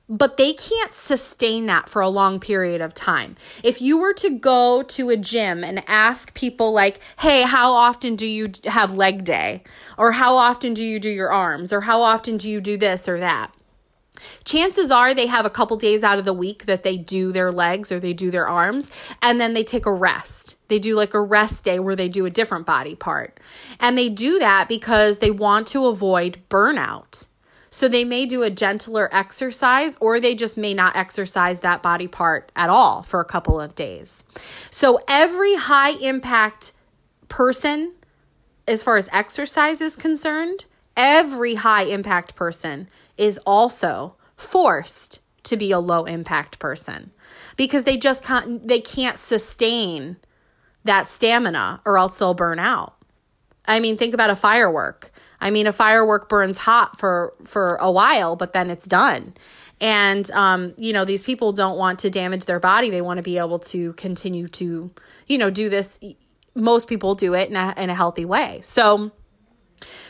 but 0.08 0.36
they 0.36 0.52
can't 0.52 0.92
sustain 0.92 1.66
that 1.66 1.88
for 1.88 2.00
a 2.00 2.08
long 2.08 2.38
period 2.38 2.80
of 2.80 2.94
time. 2.94 3.36
If 3.64 3.82
you 3.82 3.98
were 3.98 4.14
to 4.14 4.30
go 4.30 4.82
to 4.82 5.10
a 5.10 5.16
gym 5.16 5.64
and 5.64 5.82
ask 5.88 6.34
people, 6.34 6.72
like, 6.72 7.00
hey, 7.18 7.42
how 7.42 7.72
often 7.72 8.14
do 8.14 8.26
you 8.26 8.46
have 8.64 8.94
leg 8.94 9.24
day? 9.24 9.62
Or 9.98 10.12
how 10.12 10.36
often 10.36 10.72
do 10.74 10.84
you 10.84 11.00
do 11.00 11.10
your 11.10 11.32
arms? 11.32 11.72
Or 11.72 11.82
how 11.82 12.02
often 12.02 12.36
do 12.36 12.48
you 12.48 12.60
do 12.60 12.76
this 12.76 13.08
or 13.08 13.18
that? 13.18 13.52
Chances 14.44 14.90
are 14.90 15.14
they 15.14 15.26
have 15.26 15.44
a 15.44 15.50
couple 15.50 15.76
days 15.76 16.02
out 16.02 16.18
of 16.18 16.24
the 16.24 16.32
week 16.32 16.66
that 16.66 16.82
they 16.82 16.96
do 16.96 17.32
their 17.32 17.50
legs 17.50 17.90
or 17.90 18.00
they 18.00 18.12
do 18.12 18.30
their 18.30 18.48
arms 18.48 18.90
and 19.20 19.40
then 19.40 19.54
they 19.54 19.64
take 19.64 19.86
a 19.86 19.92
rest. 19.92 20.56
They 20.68 20.78
do 20.78 20.94
like 20.94 21.14
a 21.14 21.20
rest 21.20 21.64
day 21.64 21.78
where 21.78 21.96
they 21.96 22.08
do 22.08 22.26
a 22.26 22.30
different 22.30 22.66
body 22.66 22.94
part. 22.94 23.38
And 23.78 23.98
they 23.98 24.08
do 24.08 24.38
that 24.38 24.68
because 24.68 25.18
they 25.18 25.30
want 25.30 25.66
to 25.68 25.86
avoid 25.86 26.38
burnout. 26.48 27.26
So 27.70 27.88
they 27.88 28.04
may 28.04 28.24
do 28.24 28.44
a 28.44 28.50
gentler 28.50 29.08
exercise 29.12 29.96
or 30.00 30.20
they 30.20 30.36
just 30.36 30.56
may 30.56 30.74
not 30.74 30.94
exercise 30.94 31.60
that 31.60 31.82
body 31.82 32.06
part 32.06 32.52
at 32.54 32.70
all 32.70 33.02
for 33.02 33.20
a 33.20 33.24
couple 33.24 33.60
of 33.60 33.74
days. 33.74 34.22
So 34.70 35.00
every 35.08 35.56
high 35.56 35.90
impact 35.90 36.72
person, 37.28 37.94
as 38.68 38.84
far 38.84 38.96
as 38.96 39.08
exercise 39.12 39.80
is 39.80 39.96
concerned, 39.96 40.66
every 40.96 41.56
high 41.56 41.82
impact 41.82 42.36
person 42.36 42.88
is 43.16 43.38
also 43.46 44.16
forced 44.36 45.20
to 45.44 45.56
be 45.56 45.70
a 45.70 45.78
low 45.78 46.04
impact 46.04 46.58
person 46.58 47.12
because 47.56 47.84
they 47.84 47.96
just 47.96 48.24
can't 48.24 48.66
they 48.66 48.80
can't 48.80 49.18
sustain 49.18 50.16
that 50.84 51.06
stamina 51.06 51.80
or 51.84 51.98
else 51.98 52.18
they'll 52.18 52.34
burn 52.34 52.58
out. 52.58 52.94
I 53.66 53.80
mean, 53.80 53.96
think 53.96 54.12
about 54.12 54.30
a 54.30 54.36
firework. 54.36 55.10
I 55.40 55.50
mean, 55.50 55.66
a 55.66 55.72
firework 55.72 56.28
burns 56.28 56.58
hot 56.58 56.98
for 56.98 57.34
for 57.44 57.76
a 57.76 57.90
while, 57.90 58.36
but 58.36 58.52
then 58.52 58.70
it's 58.70 58.86
done. 58.86 59.34
And 59.80 60.30
um, 60.32 60.74
you 60.78 60.92
know, 60.92 61.04
these 61.04 61.22
people 61.22 61.52
don't 61.52 61.78
want 61.78 61.98
to 62.00 62.10
damage 62.10 62.46
their 62.46 62.60
body. 62.60 62.90
They 62.90 63.02
want 63.02 63.18
to 63.18 63.22
be 63.22 63.38
able 63.38 63.58
to 63.60 63.92
continue 63.94 64.48
to, 64.48 64.90
you 65.26 65.38
know, 65.38 65.50
do 65.50 65.68
this. 65.68 65.98
Most 66.54 66.88
people 66.88 67.14
do 67.14 67.34
it 67.34 67.50
in 67.50 67.56
a, 67.56 67.74
in 67.76 67.90
a 67.90 67.94
healthy 67.94 68.24
way. 68.24 68.60
So, 68.62 69.10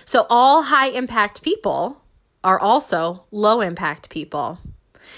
so 0.05 0.27
all 0.29 0.63
high 0.65 0.89
impact 0.89 1.43
people 1.43 2.04
are 2.45 2.61
also 2.61 3.25
low 3.33 3.61
impact 3.61 4.11
people. 4.11 4.61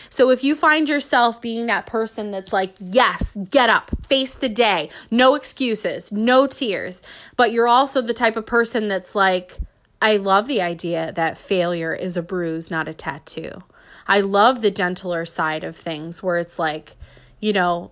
So 0.08 0.30
if 0.30 0.42
you 0.44 0.54
find 0.54 0.88
yourself 0.88 1.40
being 1.40 1.66
that 1.66 1.86
person 1.86 2.30
that's 2.30 2.52
like, 2.52 2.74
yes, 2.80 3.36
get 3.50 3.68
up, 3.68 3.90
face 4.06 4.34
the 4.34 4.48
day, 4.48 4.88
no 5.10 5.34
excuses, 5.34 6.10
no 6.12 6.46
tears, 6.46 7.02
but 7.36 7.52
you're 7.52 7.68
also 7.68 8.00
the 8.00 8.14
type 8.14 8.36
of 8.36 8.46
person 8.46 8.88
that's 8.88 9.14
like, 9.14 9.58
I 10.00 10.16
love 10.16 10.46
the 10.46 10.62
idea 10.62 11.12
that 11.12 11.38
failure 11.38 11.94
is 11.94 12.16
a 12.16 12.22
bruise, 12.22 12.70
not 12.70 12.88
a 12.88 12.94
tattoo. 12.94 13.62
I 14.06 14.20
love 14.20 14.62
the 14.62 14.70
gentler 14.70 15.24
side 15.24 15.64
of 15.64 15.74
things 15.74 16.22
where 16.22 16.38
it's 16.38 16.58
like, 16.58 16.96
you 17.40 17.52
know, 17.52 17.90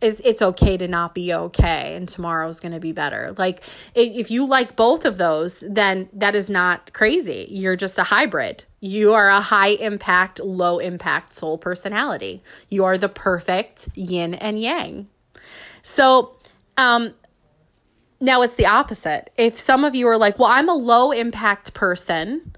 it's, 0.00 0.20
it's 0.20 0.42
okay 0.42 0.76
to 0.76 0.88
not 0.88 1.14
be 1.14 1.32
okay 1.32 1.94
and 1.94 2.08
tomorrow's 2.08 2.60
going 2.60 2.72
to 2.72 2.80
be 2.80 2.92
better. 2.92 3.34
Like 3.36 3.62
if 3.94 4.30
you 4.30 4.46
like 4.46 4.76
both 4.76 5.04
of 5.04 5.18
those, 5.18 5.60
then 5.60 6.08
that 6.12 6.34
is 6.34 6.48
not 6.48 6.92
crazy. 6.92 7.46
You're 7.50 7.76
just 7.76 7.98
a 7.98 8.04
hybrid. 8.04 8.64
You 8.80 9.12
are 9.12 9.28
a 9.28 9.40
high 9.40 9.68
impact, 9.68 10.40
low 10.40 10.78
impact 10.78 11.34
soul 11.34 11.58
personality. 11.58 12.42
You 12.68 12.84
are 12.84 12.96
the 12.96 13.08
perfect 13.08 13.88
yin 13.94 14.34
and 14.34 14.60
yang. 14.60 15.08
So, 15.82 16.36
um, 16.76 17.14
now 18.20 18.42
it's 18.42 18.54
the 18.54 18.66
opposite. 18.66 19.30
If 19.36 19.58
some 19.58 19.84
of 19.84 19.94
you 19.94 20.06
are 20.08 20.18
like, 20.18 20.38
well, 20.38 20.50
I'm 20.50 20.68
a 20.68 20.74
low 20.74 21.10
impact 21.10 21.72
person, 21.72 22.54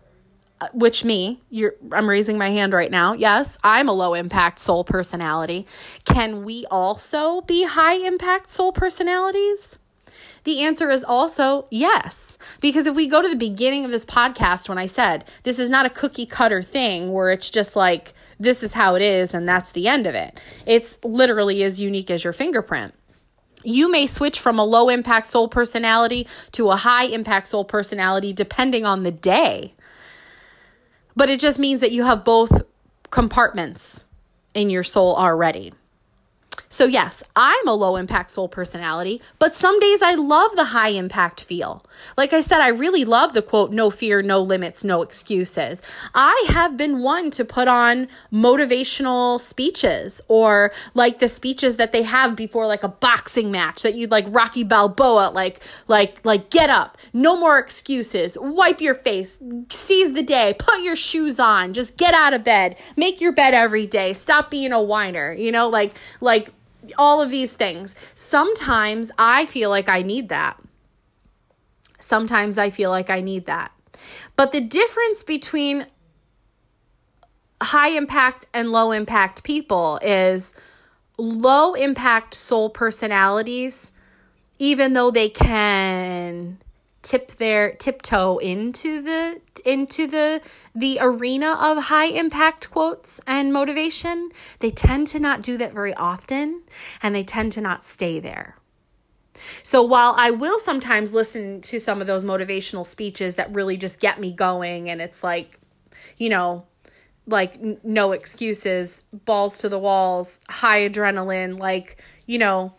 Uh, 0.62 0.68
which 0.75 1.05
me, 1.05 1.42
you're 1.51 1.75
I'm 1.90 2.09
raising 2.09 2.38
my 2.38 2.51
hand 2.51 2.72
right 2.72 2.90
now. 2.90 3.14
Yes, 3.14 3.59
I'm 3.64 3.88
a 3.88 3.92
low 3.92 4.14
impact 4.14 4.61
soul 4.61 4.85
personality. 4.85 5.66
Can 6.05 6.44
we 6.44 6.66
also 6.70 7.40
be 7.40 7.64
high 7.64 7.96
impact 7.96 8.48
soul 8.48 8.70
personalities? 8.70 9.77
The 10.44 10.61
answer 10.61 10.88
is 10.88 11.03
also 11.03 11.66
yes. 11.68 12.38
Because 12.61 12.87
if 12.87 12.94
we 12.94 13.09
go 13.09 13.20
to 13.20 13.29
the 13.29 13.35
beginning 13.35 13.85
of 13.85 13.90
this 13.90 14.05
podcast, 14.05 14.68
when 14.68 14.79
I 14.79 14.87
said 14.87 15.25
this 15.42 15.59
is 15.59 15.68
not 15.68 15.85
a 15.85 15.90
cookie 15.90 16.27
cutter 16.27 16.62
thing 16.62 17.12
where 17.12 17.33
it's 17.33 17.51
just 17.51 17.75
like, 17.75 18.12
this 18.38 18.62
is 18.62 18.75
how 18.75 18.94
it 18.94 19.03
is 19.03 19.35
and 19.35 19.48
that's 19.48 19.72
the 19.72 19.88
end 19.88 20.07
of 20.07 20.14
it, 20.14 20.38
it's 20.64 20.96
literally 21.03 21.64
as 21.64 21.81
unique 21.81 22.09
as 22.09 22.22
your 22.22 22.33
fingerprint. 22.33 22.94
You 23.64 23.90
may 23.90 24.07
switch 24.07 24.38
from 24.38 24.61
a 24.61 24.64
low 24.64 24.88
impact 24.88 25.27
soul 25.27 25.48
personality 25.48 26.29
to 26.53 26.70
a 26.70 26.77
high 26.77 27.07
impact 27.07 27.48
soul 27.48 27.64
personality 27.64 28.33
depending 28.33 28.87
on 28.87 29.03
the 29.03 29.11
day. 29.11 29.75
But 31.14 31.29
it 31.29 31.40
just 31.40 31.59
means 31.59 31.81
that 31.81 31.92
you 31.92 32.05
have 32.05 32.25
both 32.25 32.62
compartments 33.11 34.07
in 34.55 34.70
your 34.70 34.83
soul 34.83 35.14
already. 35.16 35.72
So, 36.72 36.87
yes, 36.87 37.22
I'm 37.37 37.68
a 37.68 37.74
low 37.74 37.96
impact 37.96 38.30
soul 38.30 38.48
personality, 38.48 39.20
but 39.38 39.54
some 39.54 39.78
days 39.78 40.00
I 40.00 40.14
love 40.14 40.56
the 40.56 40.64
high 40.64 40.88
impact 40.88 41.44
feel. 41.44 41.85
Like 42.16 42.32
I 42.32 42.40
said, 42.40 42.62
I 42.62 42.68
really 42.68 43.04
love 43.04 43.35
the 43.35 43.42
quote, 43.42 43.72
no 43.72 43.90
fear, 43.90 44.22
no 44.22 44.40
limits, 44.40 44.82
no 44.82 45.02
excuses. 45.02 45.82
I 46.14 46.46
have 46.48 46.78
been 46.78 47.00
one 47.00 47.30
to 47.32 47.44
put 47.44 47.68
on 47.68 48.08
motivational 48.32 49.38
speeches 49.38 50.22
or 50.28 50.72
like 50.94 51.18
the 51.18 51.28
speeches 51.28 51.76
that 51.76 51.92
they 51.92 52.04
have 52.04 52.35
before 52.35 52.66
like 52.66 52.82
a 52.82 52.88
boxing 52.88 53.50
match 53.50 53.82
that 53.82 53.94
you'd 53.94 54.11
like 54.11 54.24
Rocky 54.28 54.64
Balboa, 54.64 55.30
like, 55.30 55.62
like, 55.88 56.24
like 56.24 56.48
get 56.48 56.70
up, 56.70 56.96
no 57.12 57.38
more 57.38 57.58
excuses, 57.58 58.38
wipe 58.40 58.80
your 58.80 58.94
face, 58.94 59.37
seize 59.68 60.14
the 60.14 60.22
day, 60.22 60.54
put 60.58 60.80
your 60.80 60.96
shoes 60.96 61.38
on, 61.38 61.74
just 61.74 61.98
get 61.98 62.14
out 62.14 62.32
of 62.32 62.44
bed, 62.44 62.78
make 62.96 63.20
your 63.20 63.32
bed 63.32 63.52
every 63.52 63.87
day, 63.87 64.14
stop 64.14 64.50
being 64.50 64.72
a 64.72 64.80
whiner, 64.80 65.35
you 65.35 65.52
know, 65.52 65.68
like, 65.68 65.94
like, 66.22 66.48
all 66.99 67.21
of 67.21 67.31
these 67.31 67.53
things. 67.53 67.95
Sometimes 68.14 69.11
I 69.18 69.47
feel 69.47 69.71
like 69.71 69.88
I 69.88 70.03
need 70.03 70.29
that. 70.29 70.61
Sometimes 72.01 72.59
I 72.59 72.71
feel 72.71 72.90
like 72.90 73.11
I 73.11 73.21
need 73.21 73.47
that. 73.47 73.73
But 74.37 74.53
the 74.53 74.61
difference 74.61 75.23
between 75.23 75.87
high 77.62 77.90
impact 77.90 78.47
and 78.53 78.73
low 78.73 78.90
impact 78.90 79.45
people 79.45 80.01
is 80.03 80.55
low 81.16 81.75
impact 81.75 82.35
soul 82.35 82.71
personalities, 82.71 83.92
even 84.59 84.95
though 84.95 85.11
they 85.11 85.29
can 85.29 86.59
tip 87.03 87.33
their 87.33 87.73
tiptoe 87.73 88.38
into 88.38 89.03
the 89.03 89.41
into 89.65 90.07
the 90.07 90.41
the 90.75 90.99
arena 91.01 91.53
of 91.61 91.85
high 91.85 92.07
impact 92.07 92.71
quotes 92.71 93.21
and 93.27 93.53
motivation. 93.53 94.31
They 94.61 94.71
tend 94.71 95.09
to 95.09 95.21
not 95.21 95.43
do 95.43 95.57
that 95.59 95.73
very 95.73 95.95
often 95.95 96.62
and 97.03 97.15
they 97.15 97.25
tend 97.25 97.53
to 97.53 97.61
not 97.61 97.85
stay 97.85 98.21
there. 98.21 98.57
So 99.62 99.83
while 99.83 100.15
I 100.17 100.31
will 100.31 100.59
sometimes 100.59 101.12
listen 101.12 101.61
to 101.62 101.81
some 101.81 102.01
of 102.01 102.07
those 102.07 102.25
motivational 102.25 102.87
speeches 102.87 103.35
that 103.37 103.55
really 103.55 103.77
just 103.77 104.01
get 104.01 104.21
me 104.21 104.33
going 104.33 104.88
and 104.88 105.01
it's 105.01 105.25
like 105.25 105.59
you 106.19 106.29
know 106.29 106.67
like 107.27 107.55
n- 107.55 107.79
no 107.83 108.12
excuses 108.12 109.03
balls 109.25 109.59
to 109.59 109.69
the 109.69 109.79
walls 109.79 110.41
high 110.49 110.88
adrenaline 110.88 111.59
like 111.59 112.03
you 112.27 112.38
know 112.38 112.75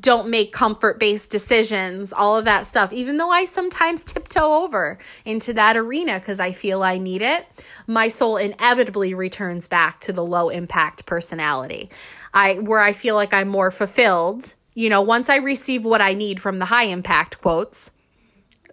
don't 0.00 0.30
make 0.30 0.52
comfort 0.52 0.98
based 0.98 1.30
decisions, 1.30 2.12
all 2.12 2.36
of 2.36 2.46
that 2.46 2.66
stuff. 2.66 2.92
Even 2.92 3.18
though 3.18 3.30
I 3.30 3.44
sometimes 3.44 4.04
tiptoe 4.04 4.64
over 4.64 4.98
into 5.24 5.52
that 5.54 5.76
arena 5.76 6.18
because 6.18 6.40
I 6.40 6.52
feel 6.52 6.82
I 6.82 6.98
need 6.98 7.22
it, 7.22 7.46
my 7.86 8.08
soul 8.08 8.36
inevitably 8.36 9.14
returns 9.14 9.68
back 9.68 10.00
to 10.02 10.12
the 10.12 10.24
low 10.24 10.48
impact 10.48 11.06
personality. 11.06 11.90
I 12.32 12.54
where 12.54 12.80
I 12.80 12.92
feel 12.92 13.14
like 13.14 13.34
I'm 13.34 13.48
more 13.48 13.70
fulfilled. 13.70 14.54
You 14.74 14.88
know, 14.88 15.02
once 15.02 15.28
I 15.28 15.36
receive 15.36 15.84
what 15.84 16.00
I 16.00 16.14
need 16.14 16.40
from 16.40 16.58
the 16.58 16.64
high 16.64 16.84
impact 16.84 17.40
quotes, 17.40 17.90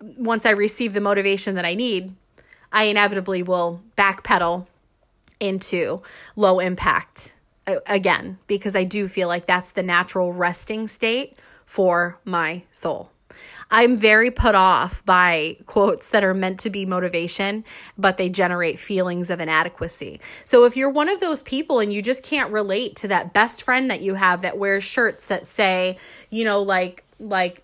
once 0.01 0.45
I 0.45 0.51
receive 0.51 0.93
the 0.93 1.01
motivation 1.01 1.55
that 1.55 1.65
I 1.65 1.75
need, 1.75 2.15
I 2.71 2.85
inevitably 2.85 3.43
will 3.43 3.81
backpedal 3.97 4.65
into 5.39 6.01
low 6.35 6.59
impact 6.59 7.33
again 7.67 8.37
because 8.47 8.75
I 8.75 8.83
do 8.83 9.07
feel 9.07 9.27
like 9.27 9.45
that's 9.45 9.71
the 9.71 9.83
natural 9.83 10.33
resting 10.33 10.87
state 10.87 11.37
for 11.65 12.19
my 12.25 12.63
soul. 12.71 13.11
I'm 13.73 13.95
very 13.95 14.29
put 14.29 14.55
off 14.55 15.03
by 15.05 15.57
quotes 15.65 16.09
that 16.09 16.25
are 16.25 16.33
meant 16.33 16.59
to 16.61 16.69
be 16.69 16.85
motivation, 16.85 17.63
but 17.97 18.17
they 18.17 18.27
generate 18.27 18.77
feelings 18.77 19.29
of 19.29 19.39
inadequacy. 19.39 20.19
So 20.43 20.65
if 20.65 20.75
you're 20.75 20.89
one 20.89 21.07
of 21.07 21.21
those 21.21 21.41
people 21.41 21.79
and 21.79 21.93
you 21.93 22.01
just 22.01 22.23
can't 22.23 22.51
relate 22.51 22.97
to 22.97 23.07
that 23.07 23.31
best 23.31 23.63
friend 23.63 23.89
that 23.89 24.01
you 24.01 24.15
have 24.15 24.41
that 24.41 24.57
wears 24.57 24.83
shirts 24.83 25.27
that 25.27 25.47
say, 25.47 25.97
you 26.29 26.43
know, 26.43 26.61
like, 26.61 27.05
like, 27.19 27.63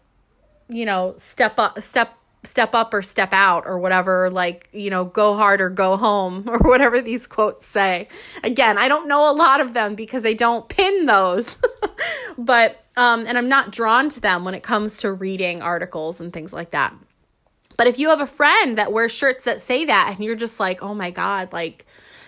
you 0.70 0.86
know, 0.86 1.14
step 1.18 1.56
up, 1.60 1.82
step 1.82 2.16
step 2.48 2.74
up 2.74 2.94
or 2.94 3.02
step 3.02 3.34
out 3.34 3.66
or 3.66 3.78
whatever 3.78 4.30
like 4.30 4.70
you 4.72 4.90
know 4.90 5.06
go 5.06 5.36
hard 5.36 5.62
or 5.62 5.70
go 5.70 5.98
home 5.98 6.44
or 6.48 6.58
whatever 6.60 7.02
these 7.02 7.28
quotes 7.28 7.68
say 7.68 8.08
again 8.44 8.78
i 8.78 8.88
don't 8.88 9.08
know 9.08 9.30
a 9.30 9.34
lot 9.34 9.62
of 9.62 9.74
them 9.74 9.96
because 9.96 10.22
they 10.22 10.34
don't 10.34 10.70
pin 10.70 11.06
those 11.06 11.58
but 12.38 12.84
um 12.96 13.26
and 13.28 13.38
i'm 13.38 13.50
not 13.50 13.72
drawn 13.72 14.10
to 14.10 14.20
them 14.20 14.46
when 14.46 14.54
it 14.54 14.64
comes 14.64 14.98
to 14.98 15.12
reading 15.12 15.62
articles 15.62 16.20
and 16.22 16.34
things 16.34 16.54
like 16.54 16.72
that 16.72 16.96
but 17.76 17.86
if 17.86 18.00
you 18.00 18.10
have 18.10 18.22
a 18.22 18.28
friend 18.28 18.78
that 18.78 18.92
wears 18.92 19.12
shirts 19.12 19.44
that 19.44 19.62
say 19.62 19.86
that 19.86 20.14
and 20.16 20.26
you're 20.26 20.36
just 20.36 20.60
like 20.60 20.82
oh 20.82 20.96
my 20.96 21.12
god 21.12 21.52
like 21.54 21.86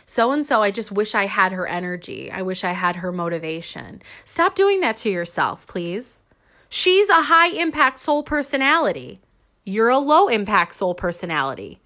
so 0.09 0.31
and 0.31 0.43
so, 0.43 0.63
I 0.63 0.71
just 0.71 0.91
wish 0.91 1.13
I 1.13 1.27
had 1.27 1.51
her 1.51 1.67
energy. 1.67 2.31
I 2.31 2.41
wish 2.41 2.63
I 2.63 2.71
had 2.71 2.95
her 2.95 3.11
motivation. 3.11 4.01
Stop 4.25 4.55
doing 4.55 4.79
that 4.79 4.97
to 4.97 5.09
yourself, 5.11 5.67
please. 5.67 6.19
She's 6.67 7.09
a 7.09 7.21
high 7.21 7.49
impact 7.49 7.99
soul 7.99 8.23
personality. 8.23 9.21
You're 9.69 9.89
a 9.89 9.99
low 9.99 10.27
impact 10.27 10.73
soul 10.73 10.95
personality. 10.95 11.79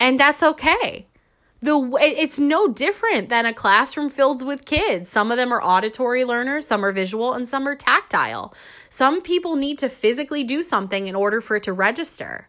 And 0.00 0.18
that's 0.18 0.42
okay. 0.42 1.06
The 1.62 1.78
it's 2.00 2.38
no 2.38 2.68
different 2.68 3.28
than 3.28 3.46
a 3.46 3.54
classroom 3.54 4.08
filled 4.08 4.44
with 4.44 4.66
kids. 4.66 5.08
Some 5.08 5.30
of 5.30 5.36
them 5.36 5.52
are 5.52 5.62
auditory 5.62 6.24
learners, 6.24 6.66
some 6.66 6.84
are 6.84 6.92
visual, 6.92 7.32
and 7.32 7.48
some 7.48 7.66
are 7.66 7.76
tactile. 7.76 8.54
Some 8.88 9.22
people 9.22 9.56
need 9.56 9.78
to 9.78 9.88
physically 9.88 10.42
do 10.42 10.62
something 10.62 11.06
in 11.06 11.14
order 11.14 11.40
for 11.40 11.56
it 11.56 11.62
to 11.62 11.72
register. 11.72 12.48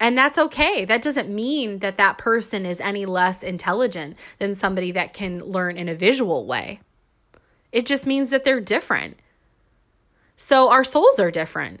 And 0.00 0.18
that's 0.18 0.36
okay. 0.36 0.84
That 0.84 1.00
doesn't 1.00 1.28
mean 1.28 1.78
that 1.78 1.96
that 1.98 2.18
person 2.18 2.66
is 2.66 2.80
any 2.80 3.06
less 3.06 3.44
intelligent 3.44 4.16
than 4.38 4.56
somebody 4.56 4.90
that 4.92 5.14
can 5.14 5.44
learn 5.44 5.76
in 5.76 5.88
a 5.88 5.94
visual 5.94 6.44
way. 6.44 6.80
It 7.70 7.86
just 7.86 8.04
means 8.04 8.30
that 8.30 8.44
they're 8.44 8.60
different. 8.60 9.18
So 10.34 10.70
our 10.70 10.82
souls 10.82 11.20
are 11.20 11.30
different. 11.30 11.80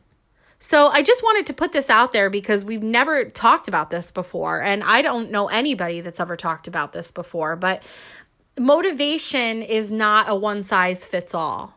So 0.62 0.86
I 0.86 1.02
just 1.02 1.24
wanted 1.24 1.46
to 1.46 1.54
put 1.54 1.72
this 1.72 1.90
out 1.90 2.12
there 2.12 2.30
because 2.30 2.64
we've 2.64 2.84
never 2.84 3.24
talked 3.24 3.66
about 3.66 3.90
this 3.90 4.12
before. 4.12 4.62
And 4.62 4.84
I 4.84 5.02
don't 5.02 5.32
know 5.32 5.48
anybody 5.48 6.00
that's 6.00 6.20
ever 6.20 6.36
talked 6.36 6.68
about 6.68 6.92
this 6.92 7.10
before. 7.10 7.56
But 7.56 7.82
motivation 8.56 9.62
is 9.62 9.90
not 9.90 10.28
a 10.28 10.36
one 10.36 10.62
size 10.62 11.04
fits 11.04 11.34
all. 11.34 11.76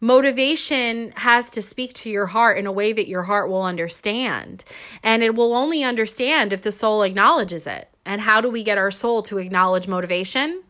Motivation 0.00 1.12
has 1.12 1.48
to 1.50 1.62
speak 1.62 1.94
to 1.94 2.10
your 2.10 2.26
heart 2.26 2.58
in 2.58 2.66
a 2.66 2.72
way 2.72 2.92
that 2.92 3.06
your 3.06 3.22
heart 3.22 3.48
will 3.48 3.62
understand. 3.62 4.64
And 5.04 5.22
it 5.22 5.36
will 5.36 5.54
only 5.54 5.84
understand 5.84 6.52
if 6.52 6.62
the 6.62 6.72
soul 6.72 7.04
acknowledges 7.04 7.64
it. 7.64 7.88
And 8.04 8.20
how 8.20 8.40
do 8.40 8.50
we 8.50 8.64
get 8.64 8.76
our 8.76 8.90
soul 8.90 9.22
to 9.22 9.38
acknowledge 9.38 9.86
motivation? 9.86 10.64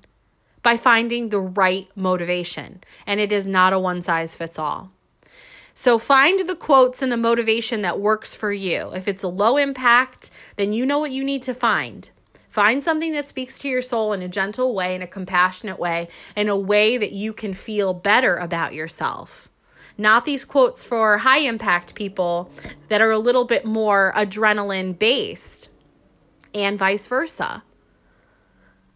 By 0.62 0.76
finding 0.76 1.30
the 1.30 1.40
right 1.40 1.88
motivation. 1.96 2.84
And 3.06 3.18
it 3.18 3.32
is 3.32 3.46
not 3.48 3.72
a 3.72 3.78
one 3.78 4.02
size 4.02 4.36
fits 4.36 4.58
all. 4.58 4.92
So 5.80 5.98
find 5.98 6.46
the 6.46 6.56
quotes 6.56 7.00
and 7.00 7.10
the 7.10 7.16
motivation 7.16 7.80
that 7.80 7.98
works 7.98 8.34
for 8.34 8.52
you. 8.52 8.90
If 8.92 9.08
it's 9.08 9.22
a 9.22 9.28
low 9.28 9.56
impact, 9.56 10.28
then 10.56 10.74
you 10.74 10.84
know 10.84 10.98
what 10.98 11.10
you 11.10 11.24
need 11.24 11.42
to 11.44 11.54
find. 11.54 12.10
Find 12.50 12.84
something 12.84 13.12
that 13.12 13.26
speaks 13.26 13.58
to 13.60 13.68
your 13.70 13.80
soul 13.80 14.12
in 14.12 14.20
a 14.20 14.28
gentle 14.28 14.74
way, 14.74 14.94
in 14.94 15.00
a 15.00 15.06
compassionate 15.06 15.78
way, 15.78 16.08
in 16.36 16.50
a 16.50 16.54
way 16.54 16.98
that 16.98 17.12
you 17.12 17.32
can 17.32 17.54
feel 17.54 17.94
better 17.94 18.36
about 18.36 18.74
yourself. 18.74 19.48
Not 19.96 20.26
these 20.26 20.44
quotes 20.44 20.84
for 20.84 21.16
high 21.16 21.38
impact 21.38 21.94
people 21.94 22.50
that 22.88 23.00
are 23.00 23.10
a 23.10 23.18
little 23.18 23.46
bit 23.46 23.64
more 23.64 24.12
adrenaline 24.14 24.98
based, 24.98 25.70
and 26.54 26.78
vice 26.78 27.06
versa. 27.06 27.62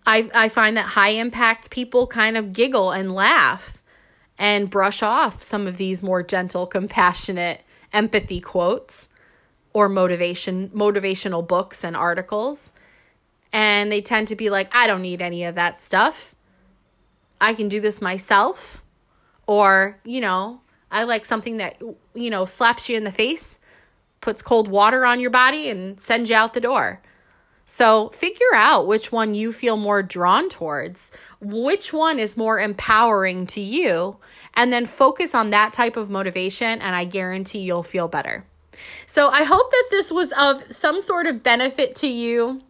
I, 0.05 0.31
I 0.35 0.51
find 0.51 0.77
that 0.77 0.89
high 0.89 1.13
impact 1.13 1.71
people 1.71 2.07
kind 2.07 2.37
of 2.37 2.53
giggle 2.53 2.91
and 2.91 3.11
laugh 3.11 3.81
and 4.39 4.71
brush 4.71 5.03
off 5.03 5.43
some 5.43 5.67
of 5.67 5.77
these 5.77 6.03
more 6.03 6.23
gentle, 6.23 6.67
compassionate 6.67 7.63
empathy 7.93 8.41
quotes 8.41 9.09
or 9.73 9.89
motivation 9.89 10.69
motivational 10.71 11.47
books 11.47 11.85
and 11.85 11.97
articles. 11.97 12.73
And 13.53 13.91
they 13.93 14.03
tend 14.03 14.29
to 14.29 14.37
be 14.37 14.51
like, 14.51 14.75
I 14.75 14.87
don't 14.87 15.03
need 15.03 15.23
any 15.23 15.45
of 15.45 15.55
that 15.55 15.79
stuff. 15.79 16.35
I 17.41 17.55
can 17.55 17.69
do 17.69 17.81
this 17.81 18.03
myself. 18.03 18.83
Or, 19.47 19.99
you 20.05 20.21
know, 20.21 20.61
I 20.91 21.05
like 21.05 21.25
something 21.25 21.59
that, 21.59 21.81
you 22.15 22.31
know, 22.31 22.45
slaps 22.47 22.89
you 22.89 22.97
in 22.97 23.05
the 23.05 23.13
face, 23.13 23.59
puts 24.21 24.43
cold 24.43 24.69
water 24.69 25.05
on 25.05 25.21
your 25.21 25.31
body, 25.31 25.69
and 25.69 26.01
sends 26.01 26.31
you 26.31 26.37
out 26.37 26.55
the 26.55 26.61
door. 26.61 27.03
So 27.67 28.11
figure 28.11 28.55
out 28.55 28.87
which 28.87 29.11
one 29.11 29.35
you 29.35 29.53
feel 29.53 29.77
more 29.77 30.03
drawn 30.03 30.49
towards, 30.49 31.13
which 31.41 31.93
one 31.93 32.19
is 32.19 32.37
more 32.37 32.61
empowering 32.61 33.47
to 33.49 33.61
you, 33.61 34.17
and 34.55 34.73
then 34.73 34.87
focus 34.87 35.35
on 35.35 35.51
that 35.51 35.73
type 35.73 35.97
of 35.97 36.11
motivation, 36.11 36.81
and 36.81 36.95
I 36.95 37.05
guarantee 37.05 37.61
you'll 37.61 37.83
feel 37.83 38.09
better. 38.09 38.45
So 39.07 39.29
I 39.29 39.45
hope 39.45 39.71
that 39.71 39.87
this 39.91 40.11
was 40.11 40.33
of 40.33 40.63
some 40.73 41.01
sort 41.01 41.27
of 41.27 41.43
benefit 41.43 41.95
to 41.97 42.09
you. 42.09 42.63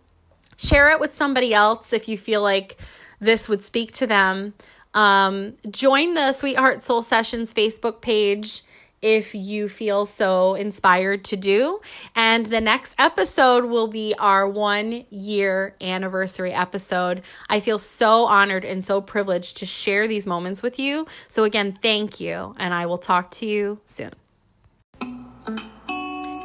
Share 0.56 0.90
it 0.90 1.00
with 1.00 1.14
somebody 1.14 1.52
else 1.52 1.92
if 1.92 2.08
you 2.08 2.16
feel 2.16 2.42
like 2.42 2.78
this 3.18 3.48
would 3.48 3.62
speak 3.62 3.92
to 3.92 4.06
them. 4.06 4.54
Um, 4.92 5.54
join 5.70 6.14
the 6.14 6.32
Sweetheart 6.32 6.82
Soul 6.82 7.02
Sessions 7.02 7.52
Facebook 7.52 8.00
page 8.00 8.62
if 9.04 9.34
you 9.34 9.68
feel 9.68 10.06
so 10.06 10.54
inspired 10.54 11.24
to 11.24 11.36
do. 11.36 11.78
And 12.16 12.46
the 12.46 12.60
next 12.60 12.94
episode 12.96 13.66
will 13.66 13.86
be 13.86 14.14
our 14.18 14.48
one 14.48 15.04
year 15.10 15.76
anniversary 15.82 16.54
episode. 16.54 17.22
I 17.50 17.60
feel 17.60 17.78
so 17.78 18.24
honored 18.24 18.64
and 18.64 18.82
so 18.82 19.02
privileged 19.02 19.58
to 19.58 19.66
share 19.66 20.08
these 20.08 20.26
moments 20.26 20.62
with 20.62 20.78
you. 20.78 21.06
So, 21.28 21.44
again, 21.44 21.72
thank 21.72 22.18
you, 22.18 22.54
and 22.58 22.72
I 22.72 22.86
will 22.86 22.96
talk 22.96 23.30
to 23.32 23.46
you 23.46 23.78
soon. 23.84 24.12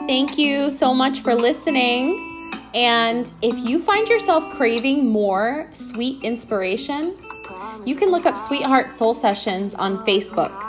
Thank 0.05 0.37
you 0.37 0.69
so 0.69 0.93
much 0.93 1.21
for 1.21 1.35
listening. 1.35 2.25
And 2.73 3.31
if 3.41 3.57
you 3.57 3.81
find 3.81 4.07
yourself 4.09 4.53
craving 4.55 5.07
more 5.07 5.69
sweet 5.71 6.21
inspiration, 6.23 7.15
you 7.85 7.95
can 7.95 8.09
look 8.09 8.25
up 8.25 8.37
Sweetheart 8.37 8.91
Soul 8.91 9.13
Sessions 9.13 9.73
on 9.73 10.05
Facebook. 10.05 10.68